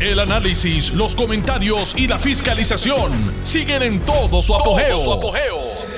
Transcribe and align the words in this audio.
El 0.00 0.18
análisis, 0.18 0.94
los 0.94 1.14
comentarios 1.14 1.94
y 1.94 2.08
la 2.08 2.18
fiscalización 2.18 3.12
siguen 3.42 3.82
en 3.82 4.00
todo 4.00 4.40
su 4.40 4.54
apogeo. 4.54 4.98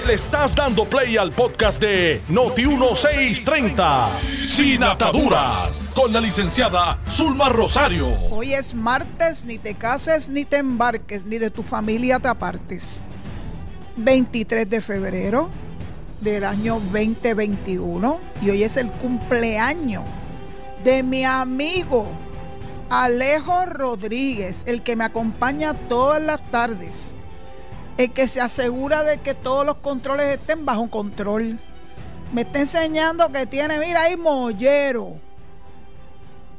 Le 0.04 0.14
estás 0.14 0.56
dando 0.56 0.84
play 0.86 1.16
al 1.16 1.30
podcast 1.30 1.80
de 1.80 2.20
Noti1630, 2.28 4.08
Sin 4.44 4.82
Ataduras, 4.82 5.80
con 5.94 6.12
la 6.12 6.20
licenciada 6.20 6.98
Zulma 7.08 7.48
Rosario. 7.48 8.08
Hoy 8.32 8.54
es 8.54 8.74
martes, 8.74 9.44
ni 9.44 9.58
te 9.58 9.74
cases 9.74 10.28
ni 10.28 10.44
te 10.44 10.56
embarques, 10.56 11.24
ni 11.24 11.38
de 11.38 11.50
tu 11.50 11.62
familia 11.62 12.18
te 12.18 12.26
apartes. 12.26 13.00
23 13.98 14.68
de 14.68 14.80
febrero 14.80 15.48
del 16.20 16.42
año 16.42 16.80
2021 16.92 18.18
y 18.42 18.50
hoy 18.50 18.64
es 18.64 18.76
el 18.76 18.90
cumpleaños 18.90 20.02
de 20.82 21.04
mi 21.04 21.24
amigo 21.24 22.08
Alejo 22.94 23.64
Rodríguez, 23.64 24.64
el 24.66 24.82
que 24.82 24.96
me 24.96 25.04
acompaña 25.04 25.72
todas 25.72 26.20
las 26.20 26.42
tardes, 26.50 27.14
el 27.96 28.12
que 28.12 28.28
se 28.28 28.42
asegura 28.42 29.02
de 29.02 29.16
que 29.16 29.32
todos 29.32 29.64
los 29.64 29.78
controles 29.78 30.38
estén 30.38 30.66
bajo 30.66 30.90
control. 30.90 31.58
Me 32.34 32.42
está 32.42 32.60
enseñando 32.60 33.32
que 33.32 33.46
tiene, 33.46 33.78
mira 33.78 34.02
ahí, 34.02 34.18
mollero. 34.18 35.16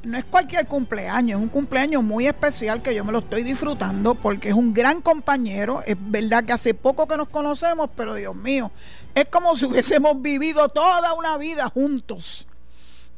No 0.02 0.17
es 0.17 0.25
cualquier 0.25 0.66
cumpleaños, 0.66 1.38
es 1.38 1.44
un 1.44 1.49
cumpleaños 1.49 2.02
muy 2.02 2.25
especial 2.25 2.81
que 2.81 2.95
yo 2.95 3.05
me 3.05 3.11
lo 3.11 3.20
estoy 3.20 3.44
disfrutando 3.44 4.16
porque 4.16 4.50
es 4.50 4.55
un 4.55 4.73
gran 4.73 5.03
compañero. 5.03 5.84
Es 5.86 5.97
verdad 6.00 6.45
que 6.45 6.53
hace 6.53 6.73
poco 6.73 7.08
que 7.08 7.16
nos 7.16 7.30
conocemos, 7.30 7.91
pero 7.95 8.16
Dios 8.16 8.36
mío, 8.36 8.72
es 9.13 9.25
como 9.25 9.55
si 9.55 9.66
hubiésemos 9.66 10.20
vivido 10.20 10.67
toda 10.70 11.13
una 11.13 11.38
vida 11.38 11.70
juntos. 11.70 12.47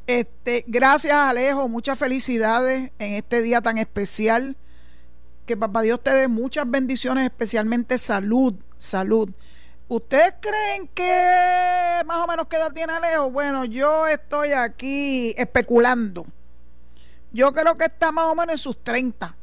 Este, 0.06 0.64
gracias 0.68 1.14
Alejo, 1.14 1.68
muchas 1.68 1.98
felicidades 1.98 2.92
en 2.98 3.14
este 3.14 3.42
día 3.42 3.60
tan 3.60 3.78
especial. 3.78 4.56
Que 5.46 5.56
papá 5.56 5.82
Dios 5.82 6.02
te 6.02 6.10
dé 6.10 6.28
muchas 6.28 6.68
bendiciones, 6.68 7.24
especialmente 7.24 7.98
salud, 7.98 8.54
salud. 8.78 9.30
¿Ustedes 9.88 10.34
creen 10.40 10.88
que 10.88 12.02
más 12.04 12.18
o 12.18 12.26
menos 12.26 12.46
qué 12.48 12.56
edad 12.56 12.72
tiene 12.72 12.92
Alejo? 12.92 13.30
Bueno, 13.30 13.64
yo 13.64 14.06
estoy 14.06 14.52
aquí 14.52 15.34
especulando. 15.36 16.26
Yo 17.32 17.52
creo 17.52 17.76
que 17.76 17.84
está 17.84 18.10
más 18.10 18.26
o 18.26 18.34
menos 18.34 18.54
en 18.54 18.58
sus 18.58 18.82
30. 18.82 19.36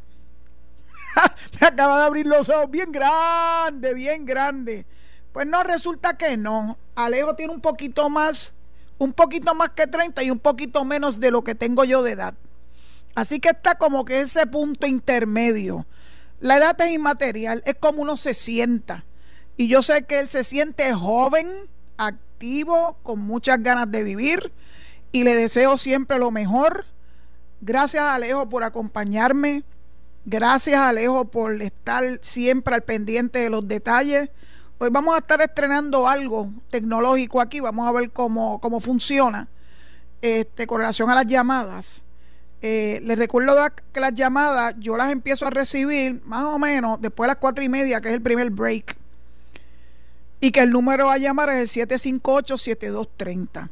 Me 1.61 1.67
acaba 1.67 1.99
de 1.99 2.05
abrir 2.05 2.25
los 2.25 2.49
ojos 2.49 2.69
bien 2.69 2.91
grande, 2.91 3.93
bien 3.93 4.25
grande. 4.25 4.85
Pues 5.31 5.47
no, 5.47 5.63
resulta 5.63 6.17
que 6.17 6.35
no. 6.35 6.77
Alejo 6.95 7.35
tiene 7.35 7.53
un 7.53 7.61
poquito 7.61 8.09
más 8.09 8.53
un 9.03 9.11
poquito 9.11 9.53
más 9.53 9.71
que 9.71 9.85
30 9.85 10.23
y 10.23 10.31
un 10.31 10.39
poquito 10.39 10.85
menos 10.85 11.19
de 11.19 11.29
lo 11.29 11.43
que 11.43 11.55
tengo 11.55 11.83
yo 11.83 12.03
de 12.03 12.13
edad. 12.13 12.35
Así 13.15 13.41
que 13.41 13.49
está 13.49 13.75
como 13.75 14.05
que 14.05 14.21
ese 14.21 14.47
punto 14.47 14.87
intermedio. 14.87 15.85
La 16.39 16.55
edad 16.57 16.79
es 16.79 16.93
inmaterial, 16.93 17.61
es 17.65 17.75
como 17.75 18.01
uno 18.01 18.15
se 18.15 18.33
sienta. 18.33 19.03
Y 19.57 19.67
yo 19.67 19.81
sé 19.81 20.05
que 20.05 20.19
él 20.19 20.29
se 20.29 20.45
siente 20.45 20.93
joven, 20.93 21.51
activo, 21.97 22.97
con 23.03 23.19
muchas 23.19 23.61
ganas 23.61 23.91
de 23.91 24.03
vivir. 24.03 24.53
Y 25.11 25.25
le 25.25 25.35
deseo 25.35 25.77
siempre 25.77 26.17
lo 26.17 26.31
mejor. 26.31 26.85
Gracias 27.59 28.03
Alejo 28.03 28.47
por 28.47 28.63
acompañarme. 28.63 29.63
Gracias 30.23 30.79
Alejo 30.79 31.25
por 31.25 31.61
estar 31.61 32.19
siempre 32.21 32.75
al 32.75 32.83
pendiente 32.83 33.39
de 33.39 33.49
los 33.49 33.67
detalles. 33.67 34.29
Hoy 34.83 34.89
vamos 34.89 35.15
a 35.15 35.19
estar 35.19 35.39
estrenando 35.41 36.09
algo 36.09 36.51
tecnológico 36.69 37.39
aquí, 37.39 37.61
vamos 37.61 37.87
a 37.87 37.93
ver 37.93 38.11
cómo, 38.11 38.59
cómo 38.59 38.81
funciona 38.81 39.47
este, 40.21 40.67
con 40.67 40.79
relación 40.79 41.09
a 41.09 41.15
las 41.15 41.25
llamadas. 41.25 42.03
Eh, 42.61 42.99
les 43.01 43.17
recuerdo 43.17 43.55
que 43.93 43.99
las 44.01 44.13
llamadas 44.13 44.75
yo 44.79 44.97
las 44.97 45.09
empiezo 45.09 45.47
a 45.47 45.51
recibir 45.51 46.21
más 46.25 46.43
o 46.43 46.59
menos 46.59 46.99
después 46.99 47.27
de 47.27 47.29
las 47.29 47.37
cuatro 47.37 47.63
y 47.63 47.69
media, 47.69 48.01
que 48.01 48.09
es 48.09 48.13
el 48.13 48.21
primer 48.21 48.49
break. 48.49 48.97
Y 50.41 50.51
que 50.51 50.59
el 50.59 50.71
número 50.71 51.09
a 51.09 51.17
llamar 51.17 51.49
es 51.51 51.77
el 51.77 51.87
758-7230. 51.87 53.69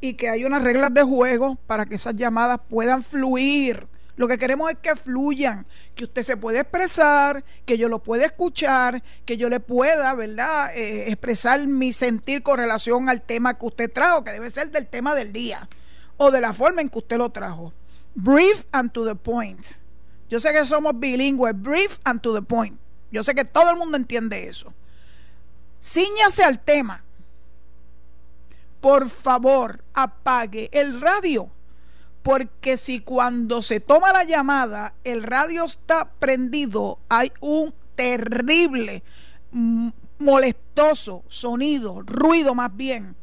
Y 0.00 0.14
que 0.14 0.30
hay 0.30 0.46
unas 0.46 0.62
reglas 0.62 0.94
de 0.94 1.02
juego 1.02 1.58
para 1.66 1.84
que 1.84 1.96
esas 1.96 2.16
llamadas 2.16 2.58
puedan 2.70 3.02
fluir 3.02 3.86
lo 4.18 4.26
que 4.26 4.36
queremos 4.36 4.68
es 4.68 4.78
que 4.82 4.96
fluyan, 4.96 5.64
que 5.94 6.02
usted 6.02 6.24
se 6.24 6.36
pueda 6.36 6.60
expresar, 6.60 7.44
que 7.64 7.78
yo 7.78 7.88
lo 7.88 8.02
pueda 8.02 8.26
escuchar, 8.26 9.00
que 9.24 9.36
yo 9.36 9.48
le 9.48 9.60
pueda, 9.60 10.12
¿verdad?, 10.14 10.76
eh, 10.76 11.04
expresar 11.06 11.64
mi 11.68 11.92
sentir 11.92 12.42
con 12.42 12.58
relación 12.58 13.08
al 13.08 13.22
tema 13.22 13.56
que 13.56 13.66
usted 13.66 13.92
trajo, 13.92 14.24
que 14.24 14.32
debe 14.32 14.50
ser 14.50 14.72
del 14.72 14.88
tema 14.88 15.14
del 15.14 15.32
día 15.32 15.68
o 16.16 16.32
de 16.32 16.40
la 16.40 16.52
forma 16.52 16.80
en 16.80 16.88
que 16.88 16.98
usted 16.98 17.16
lo 17.16 17.30
trajo. 17.30 17.72
Brief 18.16 18.64
and 18.72 18.90
to 18.90 19.06
the 19.06 19.14
point. 19.14 19.64
Yo 20.28 20.40
sé 20.40 20.52
que 20.52 20.66
somos 20.66 20.98
bilingües, 20.98 21.54
brief 21.54 22.00
and 22.02 22.20
to 22.20 22.34
the 22.34 22.42
point. 22.42 22.76
Yo 23.12 23.22
sé 23.22 23.36
que 23.36 23.44
todo 23.44 23.70
el 23.70 23.76
mundo 23.76 23.96
entiende 23.96 24.48
eso. 24.48 24.74
Cíñase 25.80 26.42
al 26.42 26.58
tema. 26.58 27.04
Por 28.80 29.08
favor, 29.08 29.84
apague 29.94 30.70
el 30.72 31.00
radio 31.00 31.52
porque 32.28 32.76
si 32.76 33.00
cuando 33.00 33.62
se 33.62 33.80
toma 33.80 34.12
la 34.12 34.22
llamada 34.22 34.92
el 35.02 35.22
radio 35.22 35.64
está 35.64 36.10
prendido, 36.18 36.98
hay 37.08 37.32
un 37.40 37.72
terrible, 37.94 39.02
mm, 39.50 39.88
molestoso 40.18 41.22
sonido, 41.26 42.02
ruido 42.02 42.54
más 42.54 42.76
bien, 42.76 43.16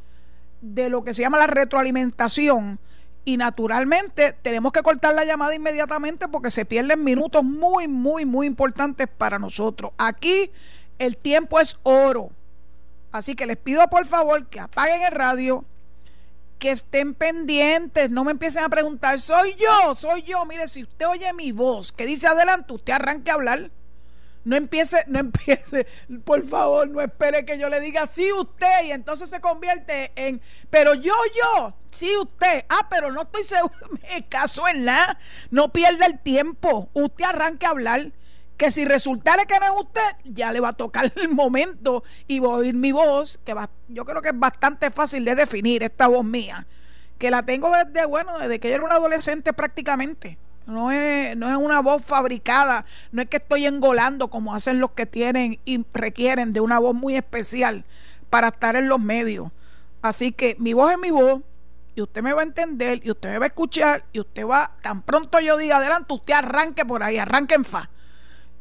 de 0.60 0.90
lo 0.90 1.04
que 1.04 1.14
se 1.14 1.22
llama 1.22 1.38
la 1.38 1.46
retroalimentación. 1.46 2.80
Y 3.26 3.38
naturalmente 3.38 4.34
tenemos 4.42 4.72
que 4.72 4.82
cortar 4.82 5.14
la 5.14 5.24
llamada 5.24 5.54
inmediatamente 5.54 6.28
porque 6.28 6.50
se 6.50 6.66
pierden 6.66 7.04
minutos 7.04 7.44
muy, 7.44 7.88
muy, 7.88 8.26
muy 8.26 8.48
importantes 8.48 9.08
para 9.08 9.38
nosotros. 9.38 9.92
Aquí 10.00 10.50
el 10.98 11.16
tiempo 11.16 11.60
es 11.60 11.78
oro. 11.84 12.32
Así 13.12 13.36
que 13.36 13.46
les 13.46 13.58
pido 13.58 13.88
por 13.88 14.08
favor 14.08 14.48
que 14.48 14.60
apaguen 14.60 15.04
el 15.04 15.12
radio, 15.12 15.64
que 16.60 16.72
estén 16.72 17.14
pendientes, 17.14 18.10
no 18.10 18.24
me 18.24 18.32
empiecen 18.32 18.64
a 18.64 18.70
preguntar, 18.70 19.20
soy 19.20 19.56
yo, 19.56 19.96
soy 19.96 20.24
yo. 20.24 20.46
Mire, 20.46 20.68
si 20.68 20.84
usted 20.84 21.08
oye 21.08 21.32
mi 21.34 21.52
voz 21.52 21.92
que 21.92 22.06
dice 22.06 22.28
adelante, 22.28 22.74
usted 22.74 22.94
arranque 22.94 23.32
a 23.32 23.36
hablar. 23.36 23.72
No 24.44 24.56
empiece, 24.56 25.04
no 25.08 25.20
empiece, 25.20 25.88
por 26.24 26.48
favor, 26.48 26.88
no 26.88 27.02
espere 27.02 27.46
que 27.46 27.58
yo 27.58 27.68
le 27.68 27.82
diga 27.82 28.06
sí 28.06 28.32
usted 28.32 28.86
y 28.86 28.92
entonces 28.92 29.30
se 29.30 29.42
convierte 29.42 30.12
en, 30.16 30.40
pero 30.70 30.94
yo, 30.94 31.16
yo, 31.36 31.76
sí 31.92 32.16
usted. 32.18 32.64
Ah, 32.70 32.88
pero 32.90 33.12
no 33.12 33.24
estoy 33.24 33.44
seguro, 33.44 33.90
me 34.14 34.28
caso 34.28 34.68
en 34.68 34.86
nada. 34.86 35.20
No 35.50 35.74
pierda 35.74 36.06
el 36.06 36.20
tiempo. 36.20 36.90
Usted 36.94 37.26
arranque 37.26 37.66
a 37.66 37.72
hablar 37.72 38.12
que 38.58 38.72
si 38.72 38.86
resultara 38.86 39.46
que 39.46 39.60
no 39.60 39.66
es 39.66 39.82
usted, 39.82 40.16
ya 40.24 40.52
le 40.52 40.60
va 40.60 40.70
a 40.70 40.74
tocar 40.74 41.12
el 41.16 41.30
momento 41.30 42.04
y 42.28 42.40
voy 42.40 42.50
a 42.50 42.56
oír 42.56 42.74
mi 42.74 42.92
voz, 42.92 43.40
que 43.44 43.54
va, 43.54 43.70
yo 43.88 44.06
creo 44.06 44.22
que 44.22 44.30
es 44.30 44.40
bastante 44.40 44.92
fácil 44.92 45.26
de 45.26 45.36
definir 45.36 45.84
esta 45.84 46.08
voz 46.08 46.24
mía, 46.24 46.66
que 47.18 47.32
la 47.32 47.44
tengo 47.44 47.70
desde, 47.72 48.06
bueno, 48.06 48.38
desde 48.40 48.60
que 48.60 48.70
yo 48.70 48.76
era 48.76 48.84
un 48.86 48.92
adolescente 48.92 49.54
prácticamente. 49.54 50.38
No 50.66 50.92
es, 50.92 51.38
no 51.38 51.48
es 51.48 51.58
una 51.58 51.80
voz 51.80 52.04
fabricada, 52.04 52.86
no 53.12 53.22
es 53.22 53.30
que 53.30 53.38
estoy 53.38 53.68
engolando 53.68 54.30
como 54.30 54.56
hacen 54.56 54.80
los 54.80 54.92
que 54.92 55.06
tienen 55.06 55.60
y 55.64 55.86
requieren 55.94 56.54
de 56.54 56.60
una 56.60 56.80
voz 56.80 56.96
muy 56.96 57.16
especial 57.16 57.86
para 58.32 58.48
estar 58.48 58.76
en 58.76 58.88
los 58.88 59.00
medios. 59.00 59.52
Así 60.02 60.32
que 60.32 60.56
mi 60.58 60.74
voz 60.74 60.92
es 60.92 60.98
mi 60.98 61.12
voz, 61.12 61.42
y 61.94 62.02
usted 62.02 62.24
me 62.24 62.34
va 62.34 62.42
a 62.42 62.46
entender, 62.46 63.00
y 63.04 63.12
usted 63.12 63.30
me 63.30 63.38
va 63.38 63.46
a 63.46 63.48
escuchar, 63.48 64.06
y 64.12 64.20
usted 64.20 64.46
va, 64.46 64.76
tan 64.82 65.04
pronto 65.04 65.40
yo 65.40 65.56
diga 65.56 65.78
adelante, 65.78 66.14
usted 66.14 66.34
arranque 66.34 66.84
por 66.84 67.04
ahí, 67.04 67.18
arranque 67.18 67.56
en 67.56 67.64
fa 67.64 67.90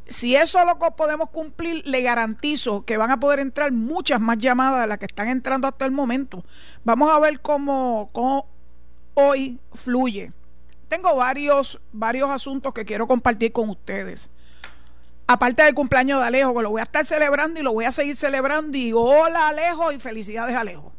si 0.06 0.36
eso 0.36 0.58
lo 0.64 0.78
podemos 0.96 1.30
cumplir, 1.30 1.86
le 1.86 2.02
garantizo 2.02 2.84
que 2.84 2.98
van 2.98 3.10
a 3.10 3.20
poder 3.20 3.40
entrar 3.40 3.72
muchas 3.72 4.20
más 4.20 4.38
llamadas 4.38 4.82
de 4.82 4.86
las 4.86 4.98
que 4.98 5.06
están 5.06 5.28
entrando 5.28 5.66
hasta 5.66 5.86
el 5.86 5.92
momento. 5.92 6.44
Vamos 6.84 7.10
a 7.10 7.18
ver 7.18 7.40
cómo, 7.40 8.10
hoy 9.14 9.58
fluye. 9.72 10.32
Tengo 10.88 11.16
varios, 11.16 11.80
varios 11.92 12.30
asuntos 12.30 12.74
que 12.74 12.84
quiero 12.84 13.06
compartir 13.06 13.52
con 13.52 13.70
ustedes. 13.70 14.30
Aparte 15.26 15.62
del 15.62 15.74
cumpleaños 15.74 16.20
de 16.20 16.26
Alejo, 16.26 16.54
que 16.54 16.62
lo 16.62 16.70
voy 16.70 16.80
a 16.80 16.84
estar 16.84 17.06
celebrando 17.06 17.58
y 17.58 17.62
lo 17.62 17.72
voy 17.72 17.86
a 17.86 17.92
seguir 17.92 18.14
celebrando. 18.14 18.76
Y 18.76 18.92
hola 18.92 19.48
Alejo 19.48 19.90
y 19.90 19.98
felicidades 19.98 20.54
Alejo. 20.54 20.92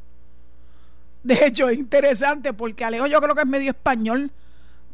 De 1.21 1.45
hecho, 1.45 1.69
es 1.69 1.77
interesante 1.77 2.53
porque 2.53 2.83
Alejo 2.83 3.05
yo 3.05 3.21
creo 3.21 3.35
que 3.35 3.41
es 3.41 3.47
medio 3.47 3.69
español. 3.69 4.31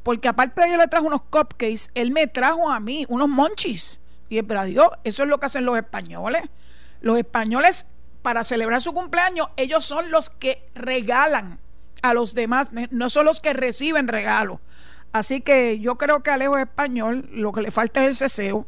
Porque 0.03 0.27
aparte 0.27 0.61
de 0.61 0.71
yo 0.71 0.77
le 0.77 0.87
trajo 0.87 1.05
unos 1.05 1.21
cupcakes, 1.23 1.89
él 1.93 2.11
me 2.11 2.27
trajo 2.27 2.69
a 2.69 2.79
mí 2.79 3.05
unos 3.07 3.29
monchis. 3.29 4.00
Y 4.31 4.41
pero 4.43 4.63
Dios, 4.63 4.87
eso 5.03 5.23
es 5.23 5.29
lo 5.29 5.41
que 5.41 5.47
hacen 5.47 5.65
los 5.65 5.77
españoles. 5.77 6.43
Los 7.01 7.17
españoles, 7.17 7.85
para 8.21 8.45
celebrar 8.45 8.79
su 8.79 8.93
cumpleaños, 8.93 9.49
ellos 9.57 9.85
son 9.85 10.09
los 10.09 10.29
que 10.29 10.63
regalan 10.73 11.59
a 12.01 12.13
los 12.13 12.33
demás, 12.33 12.69
no 12.91 13.09
son 13.09 13.25
los 13.25 13.41
que 13.41 13.51
reciben 13.51 14.07
regalos. 14.07 14.59
Así 15.11 15.41
que 15.41 15.79
yo 15.79 15.97
creo 15.97 16.23
que 16.23 16.31
Alejo 16.31 16.57
es 16.57 16.63
español, 16.63 17.27
lo 17.33 17.51
que 17.51 17.61
le 17.61 17.71
falta 17.71 18.03
es 18.03 18.07
el 18.07 18.15
ceseo. 18.15 18.67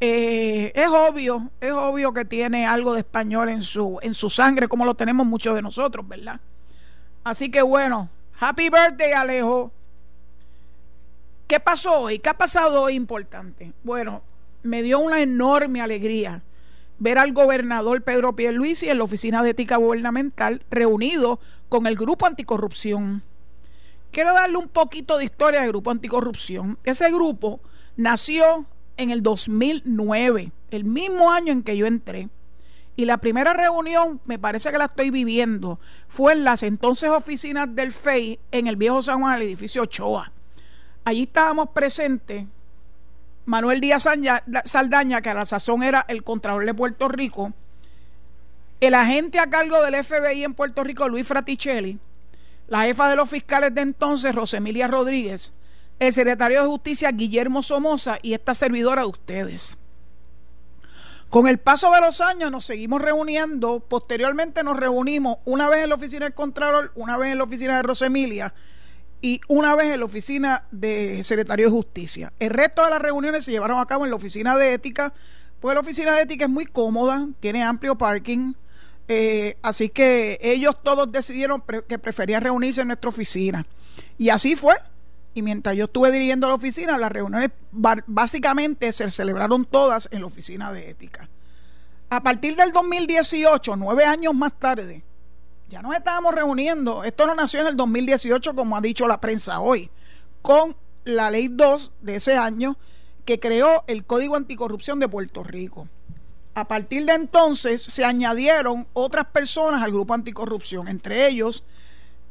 Eh, 0.00 0.72
es 0.74 0.88
obvio, 0.88 1.50
es 1.60 1.72
obvio 1.72 2.14
que 2.14 2.24
tiene 2.24 2.66
algo 2.66 2.94
de 2.94 3.00
español 3.00 3.50
en 3.50 3.60
su, 3.60 3.98
en 4.00 4.14
su 4.14 4.30
sangre, 4.30 4.66
como 4.66 4.86
lo 4.86 4.94
tenemos 4.94 5.26
muchos 5.26 5.54
de 5.54 5.60
nosotros, 5.60 6.08
¿verdad? 6.08 6.40
Así 7.22 7.50
que 7.50 7.60
bueno, 7.60 8.08
happy 8.40 8.70
birthday, 8.70 9.12
Alejo. 9.12 9.70
¿Qué 11.46 11.60
pasó 11.60 12.00
hoy? 12.00 12.18
¿Qué 12.18 12.30
ha 12.30 12.38
pasado 12.38 12.80
hoy 12.80 12.94
importante? 12.94 13.74
Bueno, 13.84 14.22
me 14.66 14.82
dio 14.82 14.98
una 14.98 15.20
enorme 15.20 15.80
alegría 15.80 16.42
ver 16.98 17.18
al 17.18 17.32
gobernador 17.32 18.02
Pedro 18.02 18.34
Pierluisi 18.34 18.88
en 18.88 18.98
la 18.98 19.04
Oficina 19.04 19.42
de 19.42 19.50
Ética 19.50 19.76
Gubernamental 19.76 20.64
reunido 20.70 21.40
con 21.68 21.86
el 21.86 21.96
Grupo 21.96 22.26
Anticorrupción. 22.26 23.22
Quiero 24.12 24.32
darle 24.32 24.56
un 24.56 24.68
poquito 24.68 25.18
de 25.18 25.24
historia 25.24 25.60
del 25.60 25.70
Grupo 25.70 25.90
Anticorrupción. 25.90 26.78
Ese 26.84 27.10
grupo 27.10 27.60
nació 27.96 28.66
en 28.96 29.10
el 29.10 29.22
2009, 29.22 30.52
el 30.70 30.84
mismo 30.84 31.30
año 31.30 31.52
en 31.52 31.62
que 31.62 31.76
yo 31.76 31.86
entré. 31.86 32.28
Y 32.98 33.04
la 33.04 33.18
primera 33.18 33.52
reunión, 33.52 34.22
me 34.24 34.38
parece 34.38 34.70
que 34.70 34.78
la 34.78 34.86
estoy 34.86 35.10
viviendo, 35.10 35.78
fue 36.08 36.32
en 36.32 36.44
las 36.44 36.62
entonces 36.62 37.10
oficinas 37.10 37.74
del 37.74 37.92
FEI 37.92 38.38
en 38.52 38.68
el 38.68 38.76
viejo 38.76 39.02
San 39.02 39.20
Juan, 39.20 39.36
el 39.36 39.42
edificio 39.42 39.82
Ochoa. 39.82 40.32
Allí 41.04 41.24
estábamos 41.24 41.68
presentes 41.70 42.46
Manuel 43.46 43.80
Díaz 43.80 44.06
Saldaña, 44.64 45.22
que 45.22 45.30
a 45.30 45.34
la 45.34 45.44
sazón 45.44 45.84
era 45.84 46.04
el 46.08 46.24
Contralor 46.24 46.66
de 46.66 46.74
Puerto 46.74 47.08
Rico, 47.08 47.52
el 48.80 48.94
agente 48.94 49.38
a 49.38 49.48
cargo 49.48 49.80
del 49.82 50.04
FBI 50.04 50.44
en 50.44 50.52
Puerto 50.52 50.82
Rico, 50.84 51.08
Luis 51.08 51.26
Fraticelli, 51.26 51.98
la 52.68 52.82
jefa 52.82 53.08
de 53.08 53.16
los 53.16 53.30
fiscales 53.30 53.72
de 53.72 53.82
entonces, 53.82 54.34
Rosemilia 54.34 54.88
Rodríguez, 54.88 55.52
el 56.00 56.12
secretario 56.12 56.60
de 56.60 56.66
Justicia, 56.66 57.12
Guillermo 57.12 57.62
Somoza, 57.62 58.18
y 58.20 58.34
esta 58.34 58.52
servidora 58.52 59.02
de 59.02 59.08
ustedes. 59.08 59.78
Con 61.30 61.46
el 61.46 61.58
paso 61.58 61.92
de 61.92 62.00
los 62.00 62.20
años 62.20 62.50
nos 62.50 62.66
seguimos 62.66 63.00
reuniendo, 63.00 63.80
posteriormente 63.80 64.64
nos 64.64 64.76
reunimos 64.76 65.38
una 65.44 65.68
vez 65.68 65.84
en 65.84 65.90
la 65.90 65.94
oficina 65.94 66.24
del 66.24 66.34
Contralor, 66.34 66.92
una 66.96 67.16
vez 67.16 67.30
en 67.30 67.38
la 67.38 67.44
oficina 67.44 67.76
de 67.76 67.82
Rosemilia, 67.82 68.52
y 69.20 69.40
una 69.48 69.74
vez 69.74 69.86
en 69.92 70.00
la 70.00 70.06
oficina 70.06 70.66
de 70.70 71.22
secretario 71.24 71.66
de 71.66 71.72
justicia. 71.72 72.32
El 72.38 72.50
resto 72.50 72.84
de 72.84 72.90
las 72.90 73.00
reuniones 73.00 73.44
se 73.44 73.52
llevaron 73.52 73.80
a 73.80 73.86
cabo 73.86 74.04
en 74.04 74.10
la 74.10 74.16
oficina 74.16 74.56
de 74.56 74.74
ética, 74.74 75.12
pues 75.60 75.74
la 75.74 75.80
oficina 75.80 76.14
de 76.14 76.22
ética 76.22 76.44
es 76.44 76.50
muy 76.50 76.66
cómoda, 76.66 77.26
tiene 77.40 77.62
amplio 77.62 77.96
parking, 77.96 78.54
eh, 79.08 79.56
así 79.62 79.88
que 79.88 80.38
ellos 80.42 80.76
todos 80.82 81.10
decidieron 81.10 81.62
que 81.88 81.98
preferían 81.98 82.42
reunirse 82.42 82.82
en 82.82 82.88
nuestra 82.88 83.08
oficina. 83.08 83.66
Y 84.18 84.30
así 84.30 84.56
fue. 84.56 84.74
Y 85.34 85.42
mientras 85.42 85.76
yo 85.76 85.84
estuve 85.84 86.10
dirigiendo 86.10 86.48
la 86.48 86.54
oficina, 86.54 86.96
las 86.96 87.12
reuniones 87.12 87.50
básicamente 87.70 88.90
se 88.92 89.10
celebraron 89.10 89.64
todas 89.66 90.08
en 90.10 90.22
la 90.22 90.26
oficina 90.26 90.72
de 90.72 90.90
ética. 90.90 91.28
A 92.08 92.22
partir 92.22 92.56
del 92.56 92.72
2018, 92.72 93.76
nueve 93.76 94.04
años 94.04 94.34
más 94.34 94.58
tarde, 94.58 95.02
ya 95.68 95.82
nos 95.82 95.94
estábamos 95.94 96.34
reuniendo, 96.34 97.04
esto 97.04 97.26
no 97.26 97.34
nació 97.34 97.60
en 97.60 97.68
el 97.68 97.76
2018 97.76 98.54
como 98.54 98.76
ha 98.76 98.80
dicho 98.80 99.08
la 99.08 99.20
prensa 99.20 99.60
hoy, 99.60 99.90
con 100.42 100.76
la 101.04 101.30
ley 101.30 101.48
2 101.48 101.92
de 102.02 102.16
ese 102.16 102.36
año 102.36 102.76
que 103.24 103.40
creó 103.40 103.84
el 103.86 104.04
Código 104.04 104.36
Anticorrupción 104.36 105.00
de 105.00 105.08
Puerto 105.08 105.42
Rico. 105.42 105.88
A 106.54 106.68
partir 106.68 107.04
de 107.04 107.12
entonces 107.12 107.82
se 107.82 108.04
añadieron 108.04 108.86
otras 108.92 109.26
personas 109.26 109.82
al 109.82 109.90
grupo 109.90 110.14
anticorrupción, 110.14 110.88
entre 110.88 111.28
ellos 111.28 111.64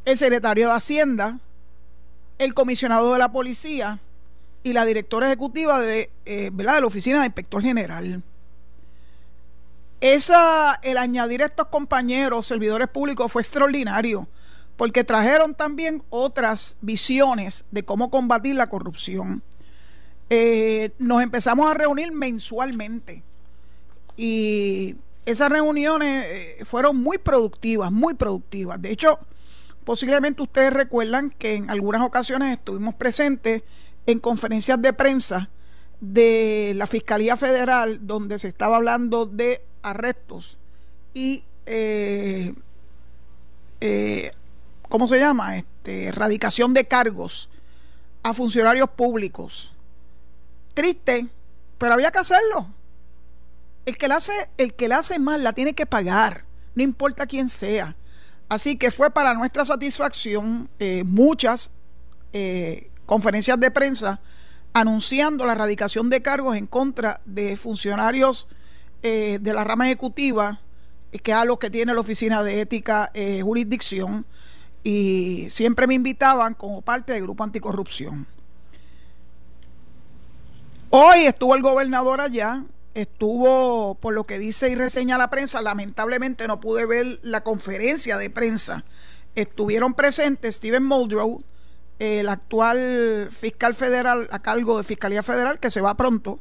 el 0.05 0.17
secretario 0.17 0.67
de 0.67 0.73
Hacienda, 0.73 1.39
el 2.37 2.53
comisionado 2.53 3.13
de 3.13 3.19
la 3.19 3.31
policía 3.31 3.99
y 4.63 4.73
la 4.73 4.85
directora 4.85 5.27
ejecutiva 5.27 5.79
de, 5.79 6.09
eh, 6.25 6.49
de 6.51 6.63
la 6.63 6.79
Oficina 6.79 7.19
de 7.19 7.27
Inspector 7.27 7.61
General. 7.61 8.23
Esa, 10.05 10.79
el 10.83 10.99
añadir 10.99 11.41
a 11.41 11.47
estos 11.47 11.65
compañeros 11.69 12.45
servidores 12.45 12.87
públicos 12.89 13.31
fue 13.31 13.41
extraordinario, 13.41 14.27
porque 14.77 15.03
trajeron 15.03 15.55
también 15.55 16.03
otras 16.11 16.77
visiones 16.81 17.65
de 17.71 17.83
cómo 17.83 18.11
combatir 18.11 18.53
la 18.53 18.67
corrupción. 18.67 19.41
Eh, 20.29 20.91
nos 20.99 21.23
empezamos 21.23 21.67
a 21.71 21.73
reunir 21.73 22.11
mensualmente 22.11 23.23
y 24.15 24.95
esas 25.25 25.49
reuniones 25.49 26.25
eh, 26.27 26.65
fueron 26.65 27.01
muy 27.01 27.17
productivas, 27.17 27.91
muy 27.91 28.13
productivas. 28.13 28.79
De 28.79 28.91
hecho, 28.91 29.17
posiblemente 29.85 30.43
ustedes 30.43 30.71
recuerdan 30.71 31.31
que 31.31 31.55
en 31.55 31.71
algunas 31.71 32.03
ocasiones 32.03 32.55
estuvimos 32.55 32.93
presentes 32.93 33.63
en 34.05 34.19
conferencias 34.19 34.79
de 34.79 34.93
prensa 34.93 35.49
de 36.01 36.73
la 36.75 36.87
Fiscalía 36.87 37.37
Federal 37.37 38.05
donde 38.05 38.39
se 38.39 38.47
estaba 38.47 38.77
hablando 38.77 39.25
de 39.25 39.61
arrestos 39.81 40.57
y 41.13 41.43
eh, 41.65 42.53
eh, 43.81 44.31
¿cómo 44.89 45.07
se 45.07 45.19
llama? 45.19 45.57
Este, 45.57 46.05
erradicación 46.05 46.73
de 46.73 46.85
cargos 46.85 47.49
a 48.23 48.33
funcionarios 48.33 48.89
públicos. 48.89 49.71
Triste, 50.73 51.27
pero 51.77 51.93
había 51.93 52.11
que 52.11 52.19
hacerlo. 52.19 52.67
El 53.85 53.97
que 53.97 54.07
la 54.07 54.17
hace, 54.17 54.33
el 54.57 54.73
que 54.73 54.87
la 54.87 54.99
hace 54.99 55.19
mal 55.19 55.43
la 55.43 55.53
tiene 55.53 55.73
que 55.73 55.85
pagar, 55.85 56.43
no 56.73 56.83
importa 56.83 57.27
quién 57.27 57.49
sea. 57.49 57.95
Así 58.49 58.77
que 58.77 58.91
fue 58.91 59.09
para 59.11 59.33
nuestra 59.33 59.65
satisfacción 59.65 60.69
eh, 60.79 61.03
muchas 61.03 61.71
conferencias 63.05 63.57
de 63.57 63.71
prensa 63.71 64.19
anunciando 64.75 65.45
la 65.45 65.53
erradicación 65.53 66.09
de 66.09 66.21
cargos 66.21 66.57
en 66.57 66.67
contra 66.67 67.21
de 67.23 67.55
funcionarios 67.55 68.49
eh, 69.03 69.39
de 69.41 69.53
la 69.53 69.63
rama 69.63 69.85
ejecutiva, 69.85 70.59
que 71.23 71.31
es 71.31 71.37
a 71.37 71.45
los 71.45 71.59
que 71.59 71.69
tiene 71.69 71.93
la 71.93 72.01
Oficina 72.01 72.43
de 72.43 72.59
Ética 72.59 73.09
eh, 73.13 73.41
Jurisdicción, 73.41 74.25
y 74.83 75.47
siempre 75.49 75.87
me 75.87 75.93
invitaban 75.93 76.55
como 76.55 76.81
parte 76.81 77.13
del 77.13 77.21
Grupo 77.21 77.45
Anticorrupción. 77.45 78.27
Hoy 80.89 81.19
estuvo 81.19 81.55
el 81.55 81.61
gobernador 81.61 82.19
allá, 82.19 82.65
estuvo, 82.95 83.95
por 83.95 84.13
lo 84.13 84.25
que 84.25 84.39
dice 84.39 84.69
y 84.69 84.75
reseña 84.75 85.17
la 85.17 85.29
prensa, 85.29 85.61
lamentablemente 85.61 86.49
no 86.49 86.59
pude 86.59 86.85
ver 86.85 87.21
la 87.23 87.45
conferencia 87.45 88.17
de 88.17 88.29
prensa. 88.29 88.83
Estuvieron 89.35 89.93
presentes 89.93 90.55
Steven 90.55 90.83
Muldrow, 90.83 91.41
el 91.99 92.29
actual 92.29 93.29
fiscal 93.31 93.73
federal 93.73 94.27
a 94.31 94.39
cargo 94.39 94.77
de 94.77 94.83
Fiscalía 94.83 95.23
Federal, 95.23 95.59
que 95.59 95.71
se 95.71 95.81
va 95.81 95.95
pronto, 95.95 96.39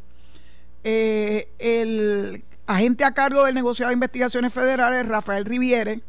eh, 0.82 1.48
el 1.58 2.44
agente 2.66 3.04
a 3.04 3.12
cargo 3.12 3.44
del 3.44 3.54
negociado 3.54 3.90
de 3.90 3.94
investigaciones 3.94 4.52
federales, 4.52 5.06
Rafael 5.06 5.44
Riviere, 5.44 6.00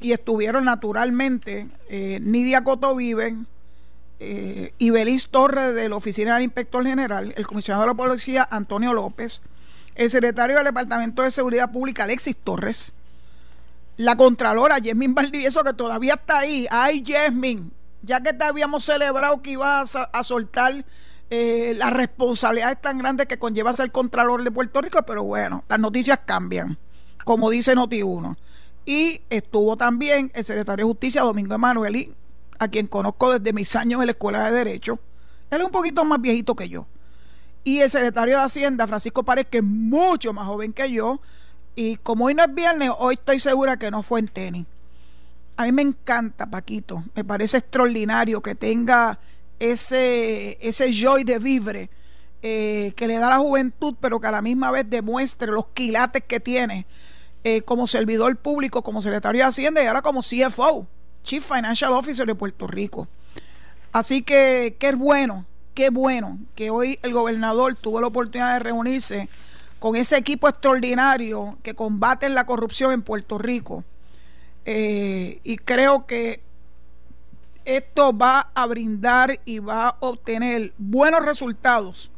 y 0.00 0.12
estuvieron 0.12 0.64
naturalmente 0.64 1.68
eh, 1.88 2.18
Nidia 2.22 2.64
Coto 2.64 2.96
Vive 2.96 3.36
eh, 4.18 4.72
y 4.78 4.90
Belis 4.90 5.28
Torres 5.28 5.74
de 5.74 5.88
la 5.88 5.96
Oficina 5.96 6.34
del 6.34 6.44
Inspector 6.44 6.84
General, 6.84 7.32
el 7.36 7.46
comisionado 7.46 7.82
de 7.82 7.88
la 7.88 7.94
Policía 7.94 8.48
Antonio 8.50 8.92
López, 8.92 9.42
el 9.94 10.10
secretario 10.10 10.56
del 10.56 10.64
Departamento 10.64 11.22
de 11.22 11.30
Seguridad 11.30 11.70
Pública 11.70 12.04
Alexis 12.04 12.36
Torres, 12.36 12.94
la 13.96 14.16
Contralora 14.16 14.78
Yasmin 14.78 15.14
Valdivieso, 15.14 15.62
que 15.62 15.74
todavía 15.74 16.14
está 16.14 16.38
ahí. 16.38 16.66
Ay, 16.70 17.02
Yasmin, 17.02 17.70
ya 18.02 18.20
que 18.20 18.32
te 18.32 18.44
habíamos 18.44 18.84
celebrado 18.84 19.42
que 19.42 19.52
ibas 19.52 19.96
a 19.96 20.24
soltar 20.24 20.84
eh, 21.32 21.74
la 21.76 21.90
responsabilidad 21.90 22.72
es 22.72 22.80
tan 22.80 22.98
grande 22.98 23.26
que 23.26 23.38
conlleva 23.38 23.72
ser 23.72 23.92
Contralor 23.92 24.42
de 24.42 24.50
Puerto 24.50 24.80
Rico, 24.82 25.00
pero 25.06 25.22
bueno, 25.22 25.62
las 25.68 25.78
noticias 25.78 26.18
cambian, 26.26 26.76
como 27.24 27.48
dice 27.50 27.76
Noti1. 27.76 28.36
Y 28.84 29.22
estuvo 29.30 29.76
también 29.76 30.32
el 30.34 30.44
secretario 30.44 30.84
de 30.84 30.90
Justicia, 30.90 31.22
Domingo 31.22 31.54
Emanueli, 31.54 32.12
a 32.58 32.66
quien 32.66 32.88
conozco 32.88 33.38
desde 33.38 33.52
mis 33.52 33.76
años 33.76 34.00
en 34.00 34.06
la 34.06 34.12
Escuela 34.12 34.50
de 34.50 34.58
Derecho. 34.58 34.98
Él 35.50 35.60
es 35.60 35.66
un 35.66 35.72
poquito 35.72 36.04
más 36.04 36.20
viejito 36.20 36.56
que 36.56 36.68
yo. 36.68 36.86
Y 37.62 37.78
el 37.78 37.90
secretario 37.90 38.38
de 38.38 38.44
Hacienda, 38.44 38.88
Francisco 38.88 39.22
Párez, 39.22 39.46
que 39.48 39.58
es 39.58 39.64
mucho 39.64 40.32
más 40.32 40.46
joven 40.46 40.72
que 40.72 40.90
yo. 40.90 41.20
Y 41.76 41.96
como 41.96 42.24
hoy 42.24 42.34
no 42.34 42.42
es 42.42 42.52
viernes, 42.52 42.90
hoy 42.98 43.14
estoy 43.14 43.38
segura 43.38 43.76
que 43.76 43.90
no 43.92 44.02
fue 44.02 44.18
en 44.18 44.28
tenis. 44.28 44.66
A 45.60 45.64
mí 45.64 45.72
me 45.72 45.82
encanta, 45.82 46.46
Paquito. 46.46 47.04
Me 47.14 47.22
parece 47.22 47.58
extraordinario 47.58 48.40
que 48.40 48.54
tenga 48.54 49.18
ese, 49.58 50.56
ese 50.66 50.90
joy 50.90 51.22
de 51.22 51.38
vivre 51.38 51.90
eh, 52.40 52.94
que 52.96 53.06
le 53.06 53.18
da 53.18 53.28
la 53.28 53.40
juventud, 53.40 53.94
pero 54.00 54.18
que 54.20 54.26
a 54.26 54.30
la 54.30 54.40
misma 54.40 54.70
vez 54.70 54.88
demuestre 54.88 55.52
los 55.52 55.66
quilates 55.74 56.24
que 56.24 56.40
tiene 56.40 56.86
eh, 57.44 57.60
como 57.60 57.86
servidor 57.86 58.34
público, 58.36 58.80
como 58.80 59.02
secretario 59.02 59.42
de 59.42 59.48
Hacienda 59.48 59.82
y 59.82 59.86
ahora 59.86 60.00
como 60.00 60.22
CFO, 60.22 60.86
Chief 61.24 61.44
Financial 61.46 61.92
Officer 61.92 62.26
de 62.26 62.34
Puerto 62.34 62.66
Rico. 62.66 63.06
Así 63.92 64.22
que 64.22 64.76
qué 64.78 64.94
bueno, 64.94 65.44
qué 65.74 65.90
bueno 65.90 66.38
que 66.54 66.70
hoy 66.70 66.98
el 67.02 67.12
gobernador 67.12 67.74
tuvo 67.74 68.00
la 68.00 68.06
oportunidad 68.06 68.54
de 68.54 68.60
reunirse 68.60 69.28
con 69.78 69.94
ese 69.94 70.16
equipo 70.16 70.48
extraordinario 70.48 71.58
que 71.62 71.74
combate 71.74 72.30
la 72.30 72.46
corrupción 72.46 72.92
en 72.92 73.02
Puerto 73.02 73.36
Rico. 73.36 73.84
Eh, 74.64 75.40
y 75.42 75.56
creo 75.56 76.06
que 76.06 76.42
esto 77.64 78.16
va 78.16 78.50
a 78.54 78.66
brindar 78.66 79.40
y 79.44 79.58
va 79.58 79.88
a 79.88 79.96
obtener 80.00 80.72
buenos 80.78 81.24
resultados, 81.24 82.10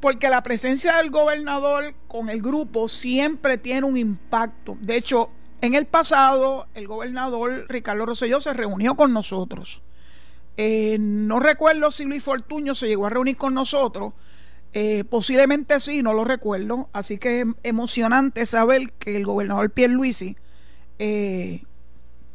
porque 0.00 0.28
la 0.28 0.42
presencia 0.42 0.96
del 0.98 1.10
gobernador 1.10 1.94
con 2.08 2.28
el 2.28 2.40
grupo 2.42 2.88
siempre 2.88 3.58
tiene 3.58 3.86
un 3.86 3.96
impacto. 3.96 4.76
De 4.80 4.96
hecho, 4.96 5.30
en 5.60 5.74
el 5.74 5.86
pasado, 5.86 6.66
el 6.74 6.86
gobernador 6.86 7.66
Ricardo 7.68 8.04
Rosselló 8.06 8.40
se 8.40 8.52
reunió 8.52 8.96
con 8.96 9.12
nosotros 9.12 9.82
Eh, 10.56 10.98
no 11.00 11.40
recuerdo 11.40 11.90
si 11.90 12.04
Luis 12.04 12.22
Fortuño 12.22 12.74
se 12.74 12.86
llegó 12.86 13.06
a 13.06 13.10
reunir 13.10 13.36
con 13.36 13.54
nosotros. 13.54 14.12
Eh, 14.72 15.04
posiblemente 15.04 15.80
sí, 15.80 16.02
no 16.02 16.12
lo 16.12 16.24
recuerdo. 16.24 16.88
Así 16.92 17.18
que 17.18 17.40
es 17.40 17.46
emocionante 17.62 18.46
saber 18.46 18.92
que 18.92 19.16
el 19.16 19.24
gobernador 19.24 19.70
Pierluisi 19.70 20.36
eh, 20.98 21.62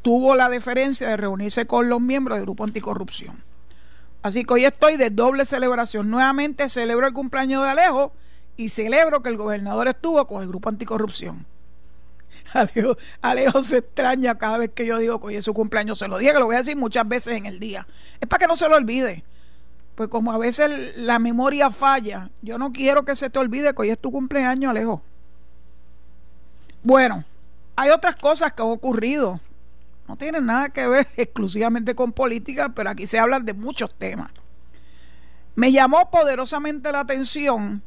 tuvo 0.02 0.36
la 0.36 0.50
deferencia 0.50 1.10
de 1.10 1.18
reunirse 1.18 1.66
con 1.66 1.90
los 1.90 2.02
miembros 2.02 2.38
del 2.38 2.46
Grupo 2.46 2.64
Anticorrupción. 2.64 3.44
Así 4.22 4.44
que 4.44 4.54
hoy 4.54 4.66
estoy 4.66 4.98
de 4.98 5.10
doble 5.10 5.46
celebración. 5.46 6.10
Nuevamente 6.10 6.68
celebro 6.70 7.08
el 7.08 7.14
cumpleaños 7.14 7.64
de 7.64 7.70
Alejo 7.70 8.12
y 8.58 8.70
celebro 8.70 9.22
que 9.22 9.30
el 9.30 9.38
gobernador 9.38 9.88
estuvo 9.88 10.26
con 10.28 10.42
el 10.42 10.50
Grupo 10.50 10.70
Anticorrupción. 10.70 11.46
Alejo, 13.22 13.64
se 13.64 13.78
extraña 13.78 14.38
cada 14.38 14.58
vez 14.58 14.72
que 14.72 14.86
yo 14.86 14.98
digo 14.98 15.20
que 15.20 15.28
hoy 15.28 15.36
es 15.38 15.46
su 15.46 15.54
cumpleaños. 15.54 16.00
Se 16.00 16.08
lo 16.08 16.18
dije, 16.18 16.34
que 16.34 16.40
lo 16.40 16.46
voy 16.46 16.56
a 16.56 16.60
decir 16.60 16.76
muchas 16.76 17.08
veces 17.08 17.38
en 17.38 17.46
el 17.46 17.60
día. 17.60 17.88
Es 18.20 18.28
para 18.28 18.42
que 18.42 18.48
no 18.48 18.56
se 18.56 18.68
lo 18.68 18.76
olvide. 18.76 19.24
Pues 19.96 20.10
como 20.10 20.32
a 20.32 20.38
veces 20.38 20.98
la 20.98 21.20
memoria 21.20 21.70
falla, 21.70 22.30
yo 22.42 22.58
no 22.58 22.72
quiero 22.72 23.04
que 23.04 23.16
se 23.16 23.30
te 23.30 23.40
olvide 23.40 23.74
que 23.74 23.82
hoy 23.82 23.90
es 23.90 24.00
tu 24.00 24.12
cumpleaños, 24.12 24.72
Alejo. 24.72 25.02
Bueno, 26.84 27.26
hay 27.80 27.92
otras 27.92 28.18
cosas 28.18 28.52
que 28.52 28.62
han 28.62 28.68
ocurrido. 28.68 29.40
No 30.06 30.18
tienen 30.18 30.46
nada 30.46 30.68
que 30.68 30.86
ver 30.86 31.08
exclusivamente 31.16 31.96
con 31.96 32.12
política, 32.12 32.74
pero 32.76 32.90
aquí 32.90 33.08
se 33.08 33.20
hablan 33.20 33.46
de 33.46 33.54
muchos 33.54 33.96
temas. 33.96 34.32
Me 35.56 35.72
llamó 35.72 36.12
poderosamente 36.12 36.92
la 36.92 37.00
atención 37.00 37.82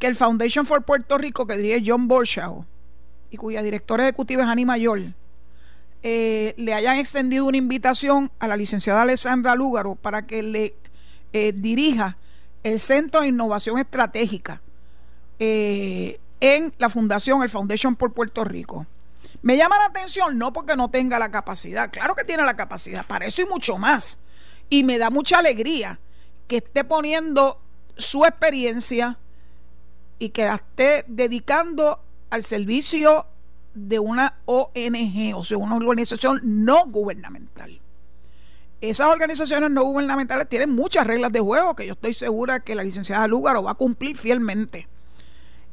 que 0.00 0.08
el 0.08 0.16
Foundation 0.16 0.66
for 0.66 0.82
Puerto 0.82 1.18
Rico, 1.18 1.46
que 1.46 1.56
dirige 1.56 1.84
John 1.86 2.08
Borshaw, 2.08 2.64
y 3.30 3.36
cuya 3.36 3.62
directora 3.62 4.02
ejecutiva 4.02 4.42
es 4.42 4.48
Ani 4.48 4.64
Mayor, 4.64 5.00
eh, 6.02 6.54
le 6.56 6.74
hayan 6.74 6.96
extendido 6.96 7.44
una 7.44 7.58
invitación 7.58 8.32
a 8.40 8.48
la 8.48 8.56
licenciada 8.56 9.02
Alessandra 9.02 9.54
Lúgaro 9.54 9.94
para 9.94 10.26
que 10.26 10.42
le 10.42 10.74
eh, 11.32 11.52
dirija 11.54 12.16
el 12.64 12.80
Centro 12.80 13.20
de 13.20 13.28
Innovación 13.28 13.78
Estratégica 13.78 14.62
eh, 15.38 16.18
en 16.40 16.74
la 16.78 16.88
Fundación, 16.88 17.42
el 17.42 17.48
Foundation 17.48 17.96
por 17.96 18.12
Puerto 18.12 18.44
Rico. 18.44 18.86
Me 19.42 19.56
llama 19.56 19.78
la 19.78 19.86
atención 19.86 20.38
no 20.38 20.52
porque 20.52 20.76
no 20.76 20.90
tenga 20.90 21.18
la 21.18 21.30
capacidad, 21.30 21.90
claro 21.90 22.14
que 22.14 22.24
tiene 22.24 22.42
la 22.44 22.56
capacidad, 22.56 23.06
para 23.06 23.26
eso 23.26 23.42
y 23.42 23.46
mucho 23.46 23.78
más. 23.78 24.18
Y 24.68 24.84
me 24.84 24.98
da 24.98 25.10
mucha 25.10 25.38
alegría 25.38 25.98
que 26.46 26.58
esté 26.58 26.84
poniendo 26.84 27.60
su 27.96 28.24
experiencia 28.24 29.18
y 30.18 30.30
que 30.30 30.44
la 30.44 30.56
esté 30.56 31.04
dedicando 31.08 32.02
al 32.28 32.42
servicio 32.42 33.26
de 33.74 33.98
una 33.98 34.34
ONG, 34.46 35.34
o 35.34 35.44
sea, 35.44 35.58
una 35.58 35.76
organización 35.76 36.40
no 36.42 36.86
gubernamental. 36.86 37.80
Esas 38.80 39.08
organizaciones 39.08 39.70
no 39.70 39.84
gubernamentales 39.84 40.48
tienen 40.48 40.70
muchas 40.70 41.06
reglas 41.06 41.32
de 41.32 41.40
juego 41.40 41.74
que 41.74 41.86
yo 41.86 41.92
estoy 41.92 42.14
segura 42.14 42.60
que 42.60 42.74
la 42.74 42.82
licenciada 42.82 43.26
Lúgaro 43.26 43.62
va 43.62 43.72
a 43.72 43.74
cumplir 43.74 44.16
fielmente. 44.16 44.88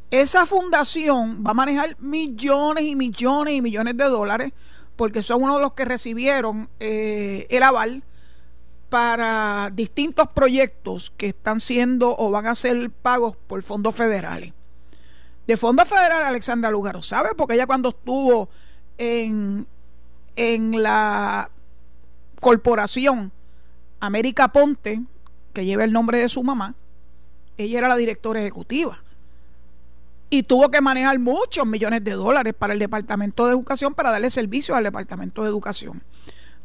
Esa 0.09 0.45
fundación 0.45 1.43
va 1.45 1.51
a 1.51 1.53
manejar 1.53 1.97
millones 1.99 2.85
y 2.85 2.95
millones 2.95 3.55
y 3.55 3.61
millones 3.61 3.97
de 3.97 4.05
dólares 4.05 4.53
porque 4.95 5.21
son 5.21 5.43
uno 5.43 5.57
de 5.57 5.61
los 5.61 5.73
que 5.73 5.83
recibieron 5.83 6.69
eh, 6.79 7.45
el 7.49 7.61
aval 7.61 8.03
para 8.89 9.69
distintos 9.73 10.29
proyectos 10.29 11.11
que 11.17 11.27
están 11.27 11.59
siendo 11.59 12.15
o 12.17 12.31
van 12.31 12.47
a 12.47 12.55
ser 12.55 12.89
pagos 12.89 13.35
por 13.35 13.61
fondos 13.63 13.95
federales. 13.95 14.53
De 15.45 15.57
Fondo 15.57 15.83
Federal 15.83 16.23
Alexandra 16.23 16.71
Lugaro 16.71 17.01
sabe 17.01 17.29
porque 17.35 17.55
ella 17.55 17.67
cuando 17.67 17.89
estuvo 17.89 18.47
en, 18.97 19.67
en 20.37 20.83
la 20.83 21.49
corporación 22.39 23.33
América 23.99 24.47
Ponte, 24.53 25.01
que 25.53 25.65
lleva 25.65 25.83
el 25.83 25.91
nombre 25.91 26.19
de 26.19 26.29
su 26.29 26.43
mamá, 26.43 26.75
ella 27.57 27.79
era 27.79 27.87
la 27.89 27.97
directora 27.97 28.39
ejecutiva 28.39 29.01
y 30.29 30.43
tuvo 30.43 30.69
que 30.69 30.81
manejar 30.81 31.19
muchos 31.19 31.65
millones 31.65 32.03
de 32.03 32.11
dólares 32.11 32.53
para 32.57 32.73
el 32.73 32.79
Departamento 32.79 33.45
de 33.45 33.51
Educación 33.51 33.93
para 33.93 34.11
darle 34.11 34.29
servicio 34.29 34.75
al 34.75 34.83
Departamento 34.83 35.43
de 35.43 35.49
Educación. 35.49 36.03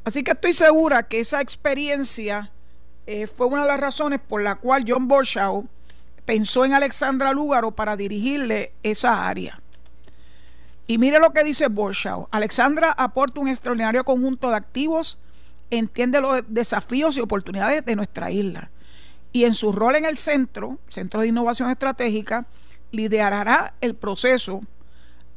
Así 0.04 0.24
que 0.24 0.32
estoy 0.32 0.52
segura 0.52 1.04
que 1.04 1.20
esa 1.20 1.40
experiencia 1.40 2.50
eh, 3.06 3.26
fue 3.26 3.46
una 3.46 3.62
de 3.62 3.68
las 3.68 3.80
razones 3.80 4.20
por 4.20 4.42
la 4.42 4.56
cual 4.56 4.84
John 4.86 5.06
Borshaw 5.06 5.66
pensó 6.24 6.64
en 6.64 6.72
Alexandra 6.72 7.32
Lúgaro 7.32 7.70
para 7.70 7.96
dirigirle 7.96 8.72
esa 8.82 9.28
área. 9.28 9.60
Y 10.86 10.98
mire 10.98 11.20
lo 11.20 11.32
que 11.32 11.44
dice 11.44 11.68
Borshaw. 11.68 12.28
Alexandra 12.32 12.92
aporta 12.92 13.40
un 13.40 13.48
extraordinario 13.48 14.04
conjunto 14.04 14.50
de 14.50 14.56
activos, 14.56 15.18
entiende 15.70 16.20
los 16.20 16.42
desafíos 16.48 17.16
y 17.16 17.20
oportunidades 17.20 17.84
de 17.84 17.96
nuestra 17.96 18.30
isla. 18.30 18.70
Y 19.32 19.44
en 19.44 19.54
su 19.54 19.72
rol 19.72 19.96
en 19.96 20.04
el 20.04 20.18
centro, 20.18 20.78
Centro 20.88 21.20
de 21.20 21.28
Innovación 21.28 21.70
Estratégica, 21.70 22.44
liderará 22.92 23.74
el 23.80 23.94
proceso 23.94 24.60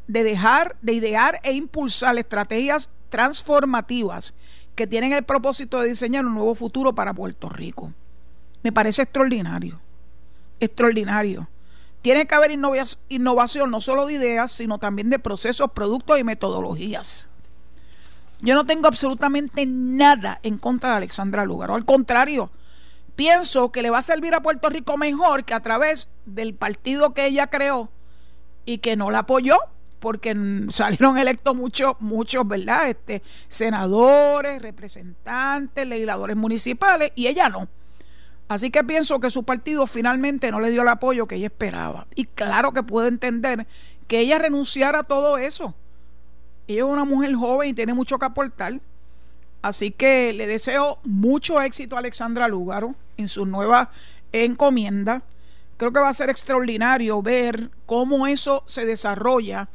de 0.07 0.23
dejar, 0.23 0.75
de 0.81 0.93
idear 0.93 1.39
e 1.43 1.53
impulsar 1.53 2.17
estrategias 2.17 2.91
transformativas 3.09 4.35
que 4.75 4.85
tienen 4.85 5.13
el 5.13 5.23
propósito 5.23 5.79
de 5.79 5.89
diseñar 5.89 6.25
un 6.25 6.35
nuevo 6.35 6.53
futuro 6.53 6.93
para 6.93 7.13
Puerto 7.13 7.49
Rico. 7.49 7.91
Me 8.61 8.71
parece 8.71 9.01
extraordinario 9.01 9.79
extraordinario. 10.59 11.47
Tiene 12.01 12.27
que 12.27 12.35
haber 12.35 12.51
innovación 12.51 13.71
no 13.71 13.81
solo 13.81 14.05
de 14.05 14.13
ideas, 14.13 14.51
sino 14.51 14.77
también 14.77 15.09
de 15.09 15.17
procesos, 15.17 15.71
productos 15.71 16.19
y 16.19 16.23
metodologías. 16.23 17.27
Yo 18.41 18.53
no 18.53 18.65
tengo 18.65 18.87
absolutamente 18.87 19.65
nada 19.65 20.39
en 20.43 20.57
contra 20.57 20.91
de 20.91 20.97
Alexandra 20.97 21.45
Lugar. 21.45 21.71
Al 21.71 21.85
contrario, 21.85 22.51
pienso 23.15 23.71
que 23.71 23.81
le 23.81 23.89
va 23.89 23.99
a 23.99 24.03
servir 24.03 24.33
a 24.33 24.41
Puerto 24.41 24.69
Rico 24.69 24.97
mejor 24.97 25.43
que 25.45 25.53
a 25.53 25.61
través 25.61 26.09
del 26.25 26.53
partido 26.53 27.13
que 27.13 27.25
ella 27.25 27.47
creó 27.47 27.89
y 28.65 28.79
que 28.79 28.95
no 28.95 29.11
la 29.11 29.19
apoyó 29.19 29.57
porque 29.99 30.35
salieron 30.69 31.17
electos 31.17 31.55
muchos, 31.55 31.95
muchos, 31.99 32.47
¿verdad? 32.47 32.89
Este, 32.89 33.23
senadores, 33.49 34.61
representantes, 34.61 35.87
legisladores 35.87 36.35
municipales 36.35 37.11
y 37.15 37.27
ella 37.27 37.49
no. 37.49 37.67
Así 38.47 38.69
que 38.69 38.83
pienso 38.83 39.19
que 39.19 39.31
su 39.31 39.43
partido 39.43 39.87
finalmente 39.87 40.51
no 40.51 40.59
le 40.59 40.69
dio 40.69 40.83
el 40.83 40.89
apoyo 40.89 41.25
que 41.25 41.35
ella 41.35 41.47
esperaba. 41.47 42.05
Y 42.13 42.25
claro 42.25 42.71
que 42.71 42.83
puedo 42.83 43.07
entender 43.07 43.65
que 44.07 44.19
ella 44.19 44.37
renunciara 44.37 44.99
a 44.99 45.03
todo 45.03 45.39
eso. 45.39 45.73
Ella 46.67 46.81
es 46.81 46.85
una 46.85 47.05
mujer 47.05 47.33
joven 47.33 47.69
y 47.69 47.73
tiene 47.73 47.95
mucho 47.95 48.19
que 48.19 48.25
aportar. 48.25 48.79
Así 49.63 49.89
que 49.89 50.33
le 50.33 50.45
deseo 50.45 50.99
mucho 51.03 51.59
éxito 51.59 51.95
a 51.95 51.99
Alexandra 51.99 52.47
Lúgaro 52.47 52.93
en 53.17 53.29
su 53.29 53.45
nueva 53.45 53.91
encomienda. 54.31 55.23
Creo 55.77 55.91
que 55.91 55.99
va 55.99 56.09
a 56.09 56.13
ser 56.13 56.29
extraordinario 56.29 57.21
ver 57.21 57.69
cómo 57.85 58.27
eso 58.27 58.63
se 58.65 58.85
desarrolla 58.85 59.69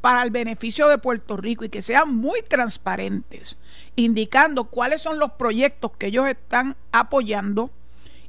para 0.00 0.22
el 0.22 0.30
beneficio 0.30 0.88
de 0.88 0.98
Puerto 0.98 1.36
Rico 1.36 1.64
y 1.64 1.70
que 1.70 1.80
sean 1.80 2.14
muy 2.14 2.42
transparentes, 2.42 3.56
indicando 3.96 4.64
cuáles 4.64 5.00
son 5.00 5.18
los 5.18 5.32
proyectos 5.32 5.92
que 5.92 6.08
ellos 6.08 6.26
están 6.28 6.76
apoyando 6.92 7.70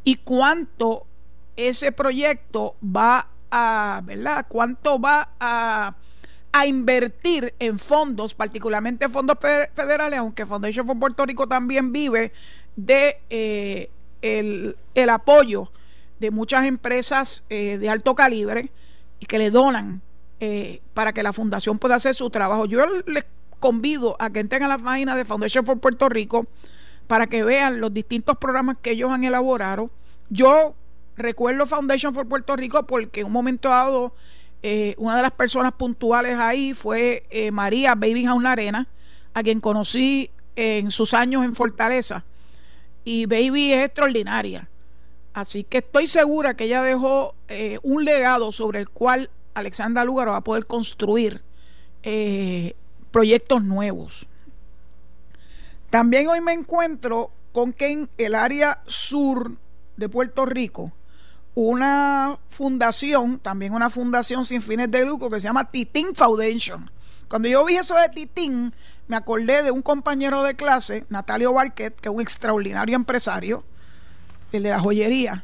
y 0.05 0.15
cuánto 0.15 1.05
ese 1.57 1.91
proyecto 1.91 2.75
va 2.81 3.27
a, 3.51 4.01
¿verdad? 4.05 4.45
Cuánto 4.47 4.99
va 4.99 5.31
a, 5.39 5.95
invertir 6.65 7.53
en 7.59 7.77
fondos, 7.77 8.33
particularmente 8.33 9.09
fondos 9.09 9.37
federales, 9.73 10.19
aunque 10.19 10.45
Foundation 10.45 10.87
for 10.87 10.97
Puerto 10.97 11.25
Rico 11.25 11.45
también 11.45 11.91
vive 11.91 12.31
de 12.77 13.17
eh, 13.29 13.89
el, 14.25 15.09
apoyo 15.09 15.71
de 16.19 16.31
muchas 16.31 16.65
empresas 16.65 17.43
eh, 17.49 17.77
de 17.77 17.89
alto 17.89 18.15
calibre 18.15 18.71
y 19.19 19.25
que 19.25 19.37
le 19.37 19.51
donan 19.51 20.01
eh, 20.39 20.81
para 20.93 21.13
que 21.13 21.23
la 21.23 21.33
fundación 21.33 21.79
pueda 21.79 21.95
hacer 21.95 22.15
su 22.15 22.29
trabajo. 22.29 22.65
Yo 22.65 22.85
les 23.05 23.25
convido 23.59 24.15
a 24.19 24.29
que 24.29 24.39
entren 24.39 24.63
a 24.63 24.67
la 24.67 24.77
página 24.77 25.15
de 25.15 25.25
Foundation 25.25 25.65
for 25.65 25.79
Puerto 25.79 26.09
Rico 26.09 26.47
para 27.07 27.27
que 27.27 27.43
vean 27.43 27.79
los 27.79 27.93
distintos 27.93 28.37
programas 28.37 28.77
que 28.81 28.91
ellos 28.91 29.11
han 29.11 29.23
elaborado. 29.23 29.89
Yo 30.29 30.75
recuerdo 31.15 31.65
Foundation 31.65 32.13
for 32.13 32.27
Puerto 32.27 32.55
Rico 32.55 32.83
porque 32.85 33.21
en 33.21 33.27
un 33.27 33.31
momento 33.31 33.69
dado 33.69 34.13
eh, 34.63 34.95
una 34.97 35.15
de 35.17 35.21
las 35.21 35.31
personas 35.31 35.73
puntuales 35.73 36.37
ahí 36.39 36.73
fue 36.73 37.27
eh, 37.29 37.51
María 37.51 37.93
Baby 37.93 38.25
Arena, 38.45 38.87
a 39.33 39.43
quien 39.43 39.59
conocí 39.59 40.31
en 40.55 40.91
sus 40.91 41.13
años 41.13 41.45
en 41.45 41.53
Fortaleza. 41.53 42.23
Y 43.05 43.27
Baby 43.27 43.71
es 43.71 43.85
extraordinaria. 43.85 44.67
Así 45.33 45.63
que 45.63 45.77
estoy 45.77 46.07
segura 46.07 46.55
que 46.55 46.65
ella 46.65 46.81
dejó 46.81 47.35
eh, 47.47 47.79
un 47.83 48.03
legado 48.03 48.51
sobre 48.51 48.79
el 48.79 48.89
cual 48.89 49.29
Alexandra 49.53 50.03
Lugaro 50.03 50.31
va 50.31 50.37
a 50.37 50.41
poder 50.41 50.65
construir 50.65 51.41
proyectos 53.11 53.63
nuevos. 53.63 54.27
También 55.89 56.27
hoy 56.27 56.41
me 56.41 56.53
encuentro 56.53 57.31
con 57.51 57.71
que 57.71 57.87
en 57.87 58.09
el 58.17 58.35
área 58.35 58.83
sur 58.85 59.53
de 59.95 60.09
Puerto 60.09 60.45
Rico, 60.45 60.91
una 61.55 62.37
fundación, 62.49 63.39
también 63.39 63.73
una 63.73 63.89
fundación 63.89 64.43
sin 64.43 64.61
fines 64.61 64.91
de 64.91 65.05
lucro 65.05 65.29
que 65.29 65.39
se 65.39 65.47
llama 65.47 65.71
Titín 65.71 66.13
Foundation. 66.13 66.91
Cuando 67.27 67.47
yo 67.49 67.65
vi 67.65 67.75
eso 67.75 67.95
de 67.95 68.09
Titín, 68.09 68.73
me 69.07 69.15
acordé 69.15 69.63
de 69.63 69.71
un 69.71 69.81
compañero 69.81 70.43
de 70.43 70.55
clase, 70.55 71.05
Natalio 71.09 71.53
Barquet, 71.53 71.95
que 71.99 72.09
es 72.09 72.15
un 72.15 72.21
extraordinario 72.21 72.95
empresario, 72.95 73.63
el 74.51 74.63
de 74.63 74.69
la 74.69 74.79
joyería. 74.79 75.43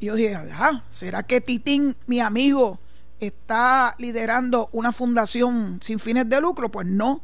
Y 0.00 0.06
yo 0.06 0.14
dije, 0.14 0.36
ah, 0.36 0.82
¿será 0.90 1.22
que 1.24 1.40
Titín, 1.40 1.96
mi 2.06 2.20
amigo, 2.20 2.78
está 3.20 3.94
liderando 3.98 4.68
una 4.72 4.92
fundación 4.92 5.80
sin 5.82 5.98
fines 5.98 6.28
de 6.28 6.40
lucro? 6.40 6.70
Pues 6.70 6.86
no. 6.86 7.20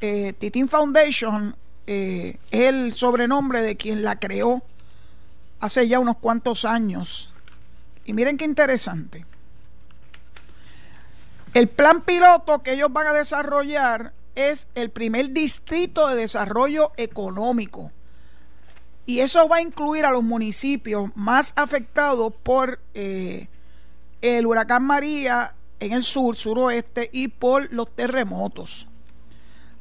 Eh, 0.00 0.34
Titín 0.38 0.68
Foundation 0.68 1.56
eh, 1.86 2.38
es 2.50 2.60
el 2.60 2.92
sobrenombre 2.94 3.62
de 3.62 3.76
quien 3.76 4.02
la 4.02 4.18
creó 4.18 4.62
hace 5.60 5.88
ya 5.88 5.98
unos 5.98 6.16
cuantos 6.18 6.64
años. 6.64 7.30
Y 8.04 8.12
miren 8.12 8.36
qué 8.36 8.44
interesante. 8.44 9.26
El 11.56 11.68
plan 11.68 12.02
piloto 12.02 12.62
que 12.62 12.74
ellos 12.74 12.92
van 12.92 13.06
a 13.06 13.14
desarrollar 13.14 14.12
es 14.34 14.68
el 14.74 14.90
primer 14.90 15.30
distrito 15.30 16.06
de 16.06 16.14
desarrollo 16.14 16.92
económico. 16.98 17.90
Y 19.06 19.20
eso 19.20 19.48
va 19.48 19.56
a 19.56 19.62
incluir 19.62 20.04
a 20.04 20.10
los 20.10 20.22
municipios 20.22 21.10
más 21.14 21.54
afectados 21.56 22.34
por 22.42 22.78
eh, 22.92 23.48
el 24.20 24.44
huracán 24.44 24.84
María 24.84 25.54
en 25.80 25.92
el 25.94 26.04
sur, 26.04 26.36
suroeste 26.36 27.08
y 27.10 27.28
por 27.28 27.72
los 27.72 27.90
terremotos. 27.96 28.86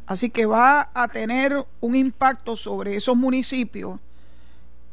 Así 0.07 0.29
que 0.29 0.45
va 0.45 0.91
a 0.93 1.09
tener 1.09 1.65
un 1.81 1.97
impacto 1.97 2.55
sobre 2.55 2.95
esos 2.95 3.17
municipios 3.17 3.99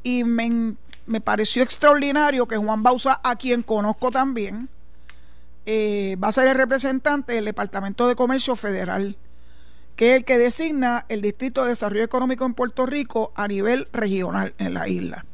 y 0.03 0.25
me, 0.25 0.75
pareció 1.23 1.63
extraordinario 1.63 2.49
que 2.49 2.57
Juan 2.57 2.83
Bausa, 2.83 3.21
a 3.23 3.37
quien 3.37 3.63
conozco 3.63 4.11
también, 4.11 4.69
eh, 5.67 6.17
va 6.23 6.29
a 6.29 6.33
ser 6.33 6.49
el 6.49 6.57
representante 6.57 7.35
del 7.35 7.45
Departamento 7.45 8.09
de 8.09 8.17
Comercio 8.17 8.57
Federal, 8.57 9.17
que 9.97 10.11
es 10.11 10.17
el 10.17 10.25
que 10.25 10.39
designa 10.39 11.05
el 11.09 11.23
Distrito 11.23 11.63
de 11.63 11.71
Desarrollo 11.71 12.05
Económico 12.05 12.45
en 12.45 12.55
Puerto 12.55 12.87
Rico 12.87 13.33
a 13.35 13.47
nivel 13.47 13.89
regional 13.93 14.55
en 14.59 14.75
la 14.75 14.89
isla. 14.89 15.25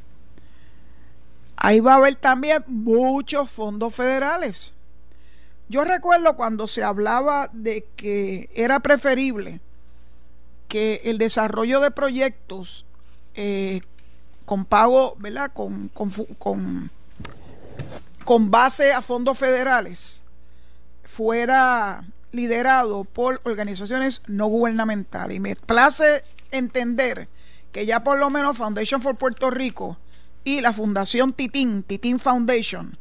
Ahí 1.57 1.81
va 1.81 1.95
a 1.95 1.97
haber 1.97 2.17
también 2.17 2.65
muchos 2.67 3.51
fondos 3.51 3.95
federales. 3.95 4.75
Yo 5.69 5.85
recuerdo 5.85 6.37
cuando 6.37 6.69
se 6.69 6.83
hablaba 6.83 7.51
de 7.53 7.87
que 7.97 8.49
era 8.55 8.81
preferible 8.81 9.61
que 10.69 11.01
el 11.05 11.19
desarrollo 11.19 11.81
de 11.81 11.91
proyectos 11.91 12.87
eh, 13.35 13.81
con 14.45 14.65
pago, 14.65 15.15
¿verdad? 15.19 15.53
Base 18.51 18.93
a 18.93 19.01
fondos 19.01 19.39
federales 19.39 20.23
fuera 21.03 22.05
liderado 22.31 23.05
por 23.05 23.41
organizaciones 23.45 24.23
no 24.27 24.49
gubernamentales. 24.49 25.39
Y 25.39 25.41
me 25.41 25.57
place 25.57 26.25
entender 26.51 27.27
que 27.73 27.87
ya 27.87 28.05
por 28.05 28.19
lo 28.19 28.29
menos 28.29 28.59
Foundation 28.59 29.01
for 29.01 29.17
Puerto 29.17 29.51
Rico 29.51 29.97
y 30.45 30.61
la 30.61 30.75
Fundación 30.75 31.33
Titín, 31.33 31.83
Titín 31.83 32.19
Foundation, 32.19 32.99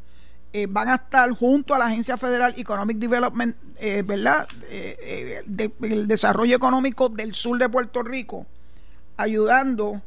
eh, 0.54 0.66
van 0.70 0.88
a 0.88 0.96
estar 0.96 1.30
junto 1.32 1.76
a 1.76 1.80
la 1.80 1.88
Agencia 1.88 2.16
Federal 2.16 2.54
Economic 2.58 2.98
Development, 2.98 3.54
eh, 3.80 4.04
¿verdad? 4.06 4.48
Eh, 4.70 5.44
el 5.82 6.08
desarrollo 6.08 6.56
económico 6.56 7.10
del 7.10 7.36
sur 7.36 7.60
de 7.60 7.68
Puerto 7.68 8.02
Rico, 8.02 8.46
ayudando 9.18 10.02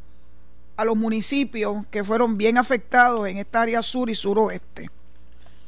a 0.78 0.84
los 0.86 0.96
municipios 0.96 1.84
que 1.90 2.02
fueron 2.04 2.38
bien 2.38 2.56
afectados 2.56 3.28
en 3.28 3.36
esta 3.36 3.60
área 3.60 3.82
sur 3.82 4.08
y 4.08 4.14
suroeste. 4.14 4.88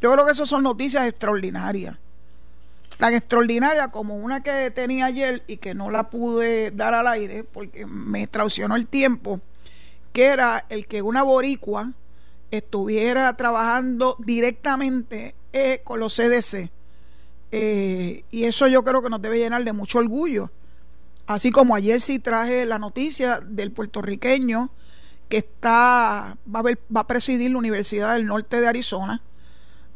Yo 0.02 0.12
creo 0.12 0.26
que 0.26 0.32
esas 0.32 0.48
son 0.48 0.64
noticias 0.64 1.06
extraordinarias. 1.06 1.96
Tan 2.98 3.14
extraordinarias 3.14 3.88
como 3.88 4.16
una 4.16 4.42
que 4.42 4.72
tenía 4.72 5.06
ayer 5.06 5.44
y 5.46 5.58
que 5.58 5.74
no 5.74 5.90
la 5.90 6.10
pude 6.10 6.72
dar 6.72 6.92
al 6.92 7.06
aire 7.06 7.44
porque 7.44 7.86
me 7.86 8.26
traicionó 8.26 8.74
el 8.74 8.88
tiempo, 8.88 9.40
que 10.12 10.24
era 10.24 10.64
el 10.68 10.86
que 10.86 11.02
una 11.02 11.22
boricua 11.22 11.92
estuviera 12.50 13.32
trabajando 13.36 14.16
directamente 14.18 15.36
eh, 15.52 15.80
con 15.84 16.00
los 16.00 16.16
CDC. 16.16 16.70
Eh, 17.52 18.24
y 18.30 18.44
eso 18.44 18.66
yo 18.66 18.82
creo 18.82 19.02
que 19.02 19.08
nos 19.08 19.22
debe 19.22 19.38
llenar 19.38 19.62
de 19.62 19.72
mucho 19.72 20.00
orgullo. 20.00 20.50
Así 21.28 21.52
como 21.52 21.76
ayer 21.76 22.00
sí 22.00 22.18
traje 22.18 22.66
la 22.66 22.80
noticia 22.80 23.40
del 23.40 23.70
puertorriqueño 23.70 24.68
que 25.28 25.36
está 25.38 26.36
va 26.52 26.60
a, 26.60 26.62
va 26.62 27.00
a 27.02 27.06
presidir 27.06 27.52
la 27.52 27.58
Universidad 27.58 28.14
del 28.14 28.26
Norte 28.26 28.60
de 28.60 28.66
Arizona. 28.66 29.22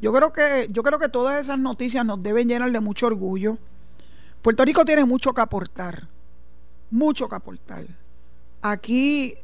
Yo 0.00 0.12
creo 0.12 0.32
que 0.32 0.68
yo 0.70 0.82
creo 0.82 0.98
que 0.98 1.08
todas 1.08 1.40
esas 1.40 1.58
noticias 1.58 2.04
nos 2.04 2.22
deben 2.22 2.48
llenar 2.48 2.70
de 2.70 2.80
mucho 2.80 3.06
orgullo. 3.06 3.58
Puerto 4.42 4.64
Rico 4.64 4.84
tiene 4.84 5.04
mucho 5.04 5.32
que 5.32 5.40
aportar, 5.40 6.08
mucho 6.90 7.28
que 7.28 7.34
aportar. 7.34 7.84
Aquí 8.62 9.34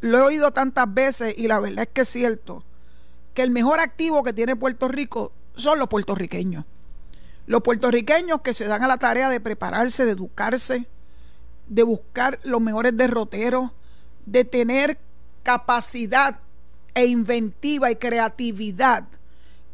lo 0.00 0.18
he 0.18 0.22
oído 0.22 0.52
tantas 0.52 0.92
veces 0.92 1.34
y 1.36 1.48
la 1.48 1.58
verdad 1.60 1.84
es 1.84 1.88
que 1.92 2.02
es 2.02 2.08
cierto 2.08 2.62
que 3.34 3.42
el 3.42 3.50
mejor 3.50 3.80
activo 3.80 4.22
que 4.22 4.32
tiene 4.32 4.54
Puerto 4.54 4.88
Rico 4.88 5.32
son 5.56 5.78
los 5.78 5.88
puertorriqueños. 5.88 6.64
Los 7.46 7.62
puertorriqueños 7.62 8.42
que 8.42 8.54
se 8.54 8.66
dan 8.66 8.84
a 8.84 8.88
la 8.88 8.98
tarea 8.98 9.30
de 9.30 9.40
prepararse, 9.40 10.04
de 10.04 10.12
educarse, 10.12 10.86
de 11.68 11.82
buscar 11.82 12.38
los 12.44 12.60
mejores 12.60 12.96
derroteros, 12.96 13.70
de 14.26 14.44
tener 14.44 14.98
capacidad 15.42 16.38
e 16.94 17.06
inventiva 17.06 17.90
y 17.90 17.96
creatividad 17.96 19.04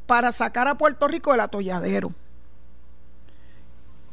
para 0.09 0.33
sacar 0.33 0.67
a 0.67 0.77
Puerto 0.77 1.07
Rico 1.07 1.31
del 1.31 1.41
atolladero. 1.41 2.13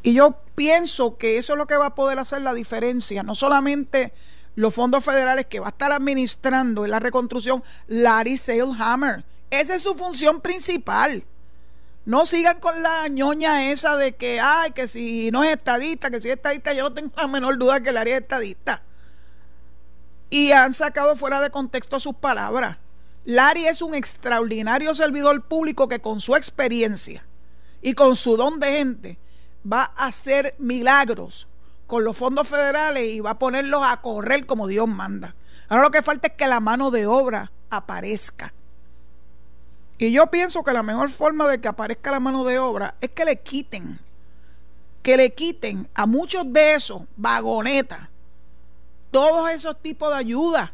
Y 0.03 0.13
yo 0.13 0.35
pienso 0.53 1.17
que 1.17 1.39
eso 1.39 1.53
es 1.53 1.57
lo 1.57 1.65
que 1.65 1.77
va 1.77 1.87
a 1.87 1.95
poder 1.95 2.19
hacer 2.19 2.43
la 2.43 2.53
diferencia, 2.53 3.23
no 3.23 3.33
solamente 3.33 4.13
los 4.55 4.75
fondos 4.75 5.03
federales 5.03 5.47
que 5.47 5.59
va 5.59 5.67
a 5.67 5.69
estar 5.69 5.91
administrando 5.91 6.85
en 6.85 6.91
la 6.91 6.99
reconstrucción 6.99 7.63
Larry 7.87 8.37
Sailhammer. 8.37 9.23
Esa 9.49 9.75
es 9.75 9.81
su 9.81 9.95
función 9.95 10.41
principal. 10.41 11.23
No 12.05 12.25
sigan 12.27 12.59
con 12.59 12.83
la 12.83 13.07
ñoña 13.07 13.71
esa 13.71 13.97
de 13.97 14.15
que, 14.15 14.39
ay, 14.39 14.73
que 14.73 14.87
si 14.87 15.31
no 15.31 15.43
es 15.43 15.53
estadista, 15.53 16.11
que 16.11 16.19
si 16.19 16.27
es 16.27 16.35
estadista, 16.35 16.73
yo 16.73 16.83
no 16.83 16.93
tengo 16.93 17.11
la 17.17 17.27
menor 17.27 17.57
duda 17.57 17.79
que 17.79 17.91
Larry 17.91 18.11
es 18.11 18.21
estadista 18.21 18.83
y 20.29 20.51
han 20.51 20.73
sacado 20.73 21.15
fuera 21.15 21.39
de 21.39 21.49
contexto 21.49 21.99
sus 21.99 22.15
palabras. 22.15 22.77
Larry 23.25 23.65
es 23.65 23.81
un 23.81 23.95
extraordinario 23.95 24.93
servidor 24.93 25.41
público 25.41 25.87
que 25.87 25.99
con 25.99 26.21
su 26.21 26.35
experiencia 26.35 27.25
y 27.81 27.93
con 27.93 28.15
su 28.15 28.37
don 28.37 28.59
de 28.59 28.67
gente 28.67 29.17
va 29.71 29.91
a 29.95 30.07
hacer 30.07 30.53
milagros 30.59 31.47
con 31.87 32.03
los 32.03 32.17
fondos 32.17 32.47
federales 32.47 33.09
y 33.09 33.19
va 33.19 33.31
a 33.31 33.39
ponerlos 33.39 33.81
a 33.83 34.01
correr 34.01 34.45
como 34.45 34.67
Dios 34.67 34.87
manda. 34.87 35.35
Ahora 35.69 35.83
lo 35.83 35.91
que 35.91 36.03
falta 36.03 36.27
es 36.27 36.33
que 36.33 36.47
la 36.47 36.59
mano 36.59 36.91
de 36.91 37.07
obra 37.07 37.51
aparezca. 37.69 38.53
Y 39.97 40.11
yo 40.11 40.27
pienso 40.27 40.63
que 40.63 40.73
la 40.73 40.83
mejor 40.83 41.09
forma 41.09 41.47
de 41.47 41.59
que 41.59 41.67
aparezca 41.67 42.11
la 42.11 42.19
mano 42.19 42.43
de 42.43 42.59
obra 42.59 42.95
es 43.01 43.09
que 43.09 43.25
le 43.25 43.37
quiten, 43.37 43.99
que 45.01 45.17
le 45.17 45.33
quiten 45.33 45.87
a 45.95 46.05
muchos 46.05 46.51
de 46.51 46.75
esos 46.75 47.03
vagonetas 47.15 48.09
todos 49.09 49.49
esos 49.49 49.81
tipos 49.81 50.09
de 50.09 50.17
ayuda. 50.17 50.73